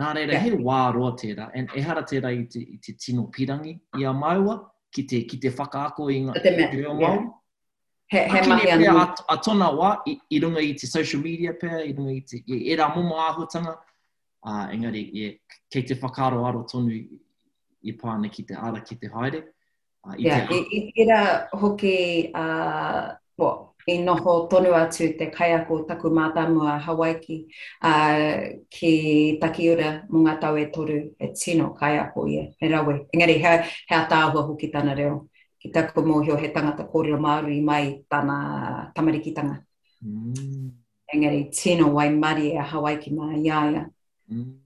[0.00, 0.44] Nā reira, yeah.
[0.50, 4.12] he wā roa tērā, en ehara tērā i te, i te tino pirangi i a
[4.12, 4.58] maua
[4.94, 7.20] ki te, ki te whakaako i ngā te mea o mau.
[8.10, 8.88] He, mahi anu.
[8.88, 12.22] Pea, a tona wā, i, i runga i te social media pēr, i runga i
[12.30, 15.28] te, i e rā momo āhutanga, uh, engari, i,
[15.74, 19.44] kei te whakaaro aro tonu i pāna ki te ara ki te haere.
[20.06, 21.94] Uh, i yeah, te, i, i, i, i hoki,
[22.34, 27.46] uh, i noho tonu atu te kaiako taku mātamua Hawaiki
[27.82, 32.96] uh, ki Takiura mō ngā tau e toru e tino kaiako i e, he rawe.
[33.14, 35.28] Engari, hea, hea tāua huki tāna reo
[35.62, 39.62] ki taku mōhio he tangata kōrero Māori mai tāna tamarikitanga.
[40.04, 40.70] Mm.
[41.14, 43.86] Engari, tino wai mari e a Hawaiki mā iaia.
[44.30, 44.56] Mm.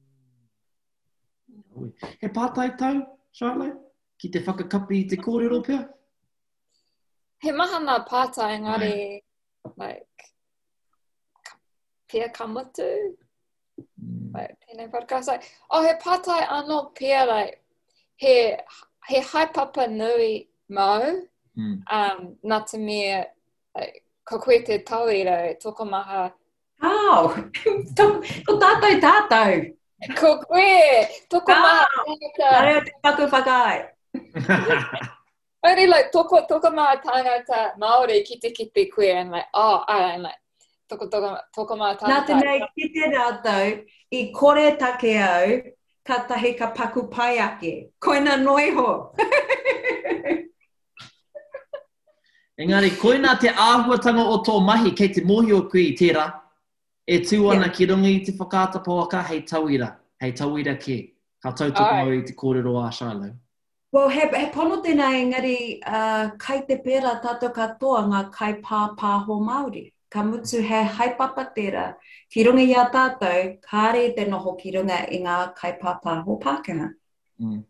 [2.20, 3.02] He pātai tau,
[3.32, 3.78] Charlotte,
[4.18, 5.84] ki te whakakapi i te kōrero pia?
[7.44, 9.20] he maha ngā pāta engari,
[9.80, 10.28] like,
[12.08, 12.86] pia kamutu?
[13.80, 14.30] Mm.
[14.36, 17.60] Like, pēnei podcast, like, oh, he pātai anō pia, like,
[18.24, 18.32] he,
[19.10, 21.04] he haipapa nui mau,
[21.58, 21.76] mm.
[22.00, 22.24] um,
[22.54, 23.20] nā te mea,
[23.76, 25.36] like, ko koe te tauira,
[25.66, 26.22] tōko maha.
[26.84, 27.34] How?
[28.00, 28.12] to,
[28.68, 29.58] tātou tātou.
[30.16, 30.78] ko koe,
[31.36, 32.08] tōko maha.
[32.40, 35.10] Nā rea te whakai.
[35.64, 40.34] only like toko toko ma tangata maori kite kite koe and like oh i like
[40.88, 43.70] toko toko toko ma tangata nate nei kite ra tau
[44.20, 45.58] i kore take au
[46.10, 48.90] ka tahi ka paku pai ake koina noi ho
[52.64, 56.24] Engari, koina te ahua āhuatanga o tō mahi kei te mohi o kui i tērā,
[57.16, 57.72] e tū ana yeah.
[57.78, 59.88] ki rungi i te whakātapawaka hei tauira,
[60.22, 61.00] hei tauira ke,
[61.42, 62.20] ka tautoko right.
[62.20, 63.32] i te kōrero a Shiloh.
[63.94, 68.78] Well, he, he pono tēnā engari, uh, kai te pera tato katoa ngā kai pā
[69.02, 69.82] pāho Māori.
[70.14, 71.84] Ka mutu he haipapa tēra,
[72.34, 76.88] ki runga i a tātou, kāre te noho ki runga i ngā kai pā Pākehā.
[77.40, 77.62] Mm.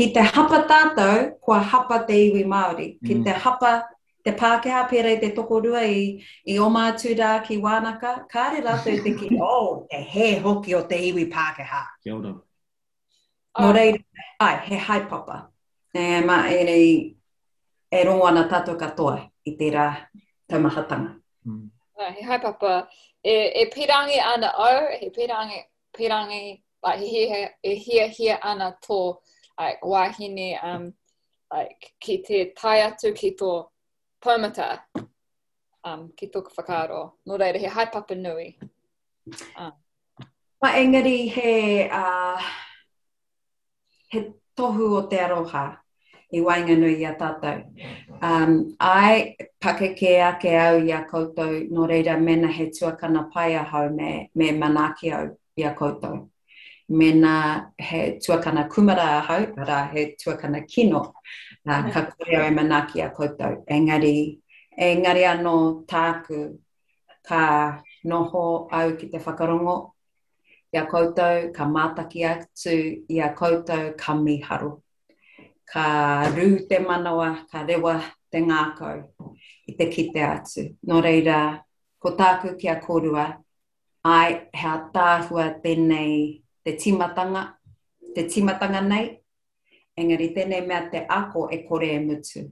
[0.00, 1.14] Ki te hapa tātou,
[1.48, 2.90] kua hapa te iwi Māori.
[3.06, 3.24] Ki mm.
[3.24, 3.72] te hapa
[4.22, 6.04] te Pākehā pera i te tokorua i,
[6.44, 11.00] i o mātūrā ki Wānaka, kāre rātou te ki, oh, te he hoki o te
[11.10, 11.86] iwi Pākehā.
[12.04, 12.36] Kia ora.
[13.58, 13.72] Nō ah.
[13.74, 13.98] reira,
[14.40, 15.50] ai, he haipapa.
[15.94, 16.88] E, ma, e rei,
[17.92, 19.84] e rongo tato tātou katoa i tērā
[20.50, 21.12] taumahatanga.
[21.44, 21.68] Hmm.
[21.98, 22.94] Ah, he haipapa, papa.
[23.22, 25.60] e, e pirangi ana au, he pirangi,
[25.96, 29.16] pirangi, like, he, he, hia hia ana tō,
[29.56, 30.92] like, wahine, um,
[31.54, 33.52] like, ki te tai atu ki tō
[34.20, 34.68] pōmata,
[35.84, 37.00] um, ki tō whakaaro.
[37.28, 38.56] Nō reira, he papa nui.
[38.60, 39.70] Um.
[39.70, 39.72] Ah.
[40.60, 42.40] Ma engari, he, ah,
[44.14, 44.20] he
[44.58, 45.64] tohu o te aroha
[46.34, 47.56] i e wainga i a tātou.
[48.30, 48.50] Um,
[48.90, 49.12] ai,
[49.62, 54.12] pakeke ake au i a koutou, no reira mena he tuakana pai a hau me,
[54.34, 56.28] me manaki au i a koutou.
[56.88, 61.04] Mena he tuakana kumara a hau, ara he tuakana kino,
[61.68, 63.62] uh, ka kore au i e manaki a koutou.
[63.78, 64.14] Engari,
[64.90, 65.56] engari anō
[65.94, 66.40] tāku
[67.28, 67.42] ka
[68.04, 68.44] noho
[68.80, 69.93] au ki te whakarongo,
[70.74, 72.72] Ia a koutou ka mātaki atu
[73.14, 74.80] i a koutou ka miharu.
[75.70, 77.94] Ka rū te manawa, ka rewa
[78.32, 78.96] te ngākau
[79.70, 80.64] i te kite atu.
[80.90, 81.36] Nō reira,
[82.02, 83.26] ko tāku ki a kōrua,
[84.02, 86.16] ai hea tāhua tēnei
[86.66, 87.44] te timatanga,
[88.16, 89.06] te timatanga nei,
[89.96, 92.42] engari tēnei mea te ako e kore e mutu.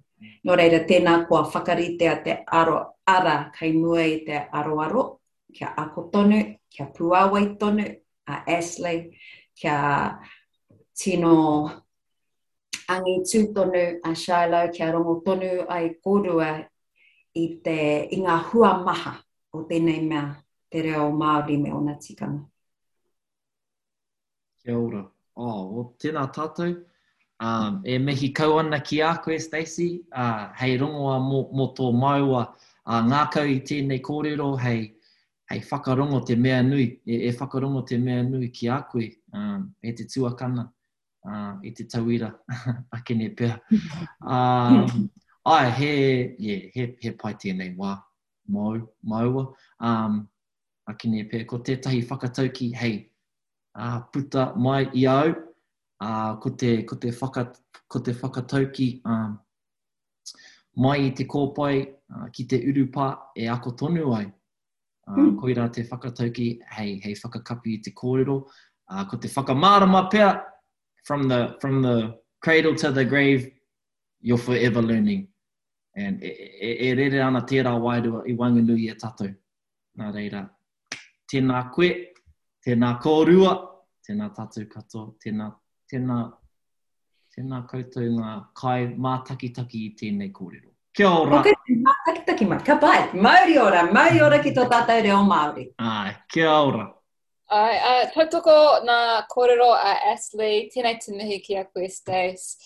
[0.46, 2.78] Nō reira, tēnā kua whakarite a te aro
[3.16, 5.04] ara kai mua i te aro aro,
[5.58, 6.38] kia ako tonu,
[6.70, 7.90] kia puawai tonu,
[8.26, 9.18] a Ashley,
[9.56, 10.18] kia
[10.94, 11.68] tino
[12.88, 16.48] angi tūtonu a Shiloh, kia rongo tonu ai kōrua
[17.34, 17.76] i te
[18.16, 19.14] inga hua maha
[19.54, 20.24] o tēnei mea
[20.70, 22.46] te reo Māori me ona tikanga.
[24.62, 25.02] Kia ora.
[25.36, 26.82] Oh, well, tēnā tātou.
[27.42, 30.04] Um, e mihi kau ana ki a koe, Stacey.
[30.14, 32.42] Uh, hei rongoa mō, mō tō maua
[32.86, 34.92] uh, ngā kau i tēnei kōrero, hei
[35.52, 39.58] hei whakarongo te mea nui, e, e whakarongo te mea nui ki a koe, uh,
[39.84, 40.64] e te tuakana,
[41.24, 42.30] uh, e te tauira,
[42.96, 43.58] a kene pia.
[44.20, 44.88] Uh,
[45.44, 45.92] ai, he,
[46.38, 47.98] yeah, he, he pai tēnei wā,
[48.48, 48.78] mau,
[49.12, 49.44] maua,
[49.80, 50.20] um,
[50.88, 51.44] a kene pia.
[51.50, 52.98] Ko tētahi whakatau ki, hei,
[53.76, 55.34] uh, puta mai i au,
[56.00, 57.60] uh, ko, te, ko, te whakat,
[57.92, 59.36] ko te whakatau ki, um,
[60.80, 64.30] mai i te kōpai uh, ki te urupā e ako tonu ai,
[65.08, 65.36] Uh, ah, mm.
[65.36, 68.36] Koira te whakatauki, hei, hei whakakapi i te kōrero.
[68.88, 70.42] Uh, ko te whakamārama pia,
[71.04, 73.50] from the, from the cradle to the grave,
[74.20, 75.26] you're forever learning.
[75.96, 79.32] And e, e, e, e rere ana tērā wairua i wanganui e tatou.
[79.98, 80.44] Nā reira,
[81.28, 81.90] tēnā koe,
[82.64, 83.56] tēnā kōrua,
[84.06, 85.50] tēnā tatou kato, tēnā,
[85.92, 86.20] tēnā,
[87.34, 90.71] tēnā koutou ngā kai mātakitaki i tēnei kōrero.
[90.96, 91.40] Kia ora.
[91.40, 91.46] Ok,
[92.06, 92.58] taki taki mai.
[92.60, 92.98] ka pai.
[93.14, 95.72] Mauri ora, mauri ora ki tō tātai reo Māori.
[95.78, 96.90] Ai, kia ora.
[97.48, 98.96] Ai, uh, tautoko nā
[99.34, 102.56] kōrero a Ashley, tēnei tēnihi ki a koe Stace.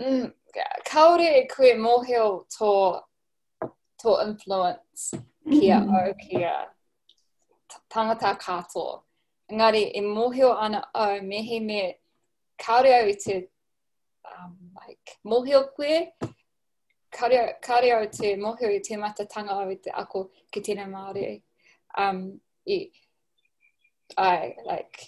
[0.00, 0.30] Mm,
[0.86, 2.70] kaore e koe mōheo tō,
[4.04, 5.18] tō influence
[5.50, 5.82] ki a mm.
[5.82, 5.98] Mm-hmm.
[5.98, 8.86] au ki a tangata kato.
[9.50, 11.82] Engari, e mōheo ana au mehe me
[12.62, 13.36] kaore au i te
[14.30, 16.35] um, like, mōheo koe,
[17.16, 21.42] karia, karia o te mōhio i te matatanga o te ako ki tēnā Māori.
[21.96, 22.78] Um, i,
[24.18, 25.06] I, like,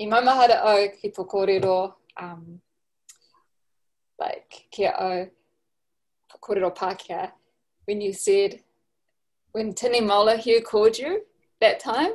[0.00, 1.74] i maumahara au ki tō kōrero,
[2.22, 2.60] um,
[4.22, 5.26] like, kia au,
[6.44, 7.32] kōrero Pākehā,
[7.84, 8.60] when you said,
[9.52, 11.22] when Tini Molahue called you
[11.60, 12.12] that time,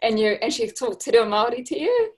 [0.00, 2.12] and you and she talked te reo Māori to you,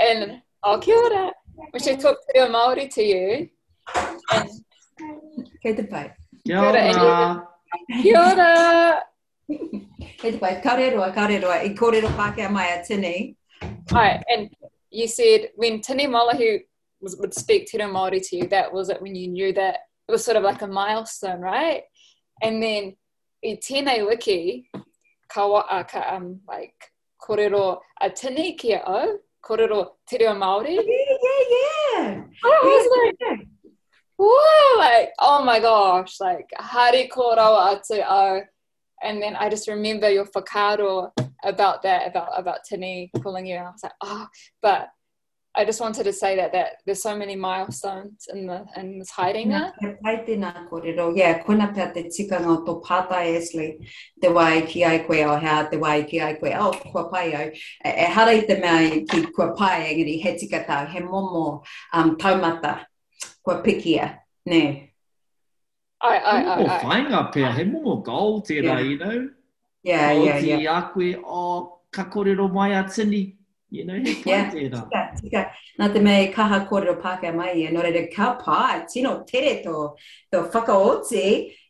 [0.00, 1.32] and oh, kia ora,
[1.70, 3.48] when she talked te reo Māori to you,
[5.62, 6.12] Kate pai.
[6.46, 7.48] Kia ora.
[8.02, 8.50] Kia ora.
[10.20, 11.56] Kei te pai, kareroa, kareroa.
[11.64, 13.36] I kōrero Pākehā mai a Tini.
[13.92, 14.48] Right, and
[14.90, 16.60] you said when Tini Molahu
[17.00, 19.78] was, would speak Te Reo Māori to you, that was it when you knew that
[20.08, 21.82] it was sort of like a milestone, right?
[22.42, 22.96] And then
[23.44, 24.70] i tēnei wiki,
[25.28, 26.74] kawa, uh, ka, um, like,
[27.20, 30.76] kōrero a Tini kia au, kōrero Te Reo Māori.
[30.76, 32.22] Yeah, yeah, yeah.
[32.22, 33.44] Oh, yeah, I was like, yeah
[34.20, 34.38] woo,
[34.76, 38.00] like, oh my gosh, like, hari korawa atu
[39.02, 41.10] And then I just remember your whakaro
[41.52, 43.56] about that, about, about Tini calling you.
[43.56, 44.26] And I was like, oh,
[44.60, 44.90] but
[45.56, 49.10] I just wanted to say that, that there's so many milestones in the in this
[49.18, 49.62] haerenga.
[50.04, 53.72] Tai tēnā kōrero, yeah, koina pia te tikanga tō pātai Ashley,
[54.20, 57.34] te wai ki ai koe au hea, te wai ki ai koe au, kua pai
[57.40, 57.46] au.
[57.54, 62.16] E, e hara i te mea ki kua pai, engari, he tikatau, he momo um,
[62.16, 62.84] taumata,
[63.54, 64.08] kua pikia,
[64.46, 64.90] ne.
[66.00, 66.56] Ai, ai, ai.
[66.58, 68.80] Mumo whainga pia, he mumo gold tēnā, yeah.
[68.80, 69.30] you know.
[69.82, 70.56] Yeah, gold yeah, yeah.
[70.56, 70.62] Gold
[71.04, 73.36] i akwe, o, oh, ka korero mai a tini,
[73.70, 74.50] you know, he pai yeah.
[74.50, 74.84] tēnā.
[74.88, 75.42] Tika, tika.
[75.80, 79.62] Nā te mei kaha korero pāke mai, e nore re ka pā, e tino tere
[79.64, 79.76] tō,
[80.32, 81.26] tō whakaoti,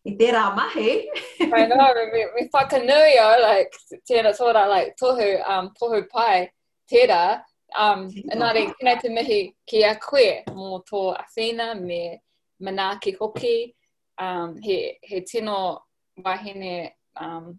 [0.09, 0.97] i tērā mahi.
[1.53, 3.73] I know, me, we whakanui o, like,
[4.11, 6.49] tēnā tōra, like, tohu, um, tohu pai,
[6.93, 7.41] tērā,
[7.79, 12.21] um, engari, kina te mihi ki a koe mō tō awhina me
[12.63, 13.75] manaaki hoki,
[14.19, 15.79] um, he, he tino
[16.25, 17.59] wahine, um,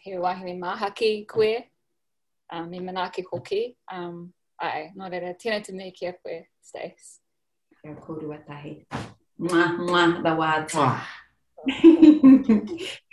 [0.00, 1.64] he wahine mahaki koe,
[2.50, 3.76] um, me manaaki hoki.
[3.90, 7.18] Um, ai, nō reira, tēnei te mihi ki a koe, Stace.
[7.82, 8.86] Kia kōrua tahi.
[9.38, 10.72] Mwa, mwa, the words.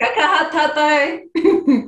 [0.00, 1.82] Kaka hatatai!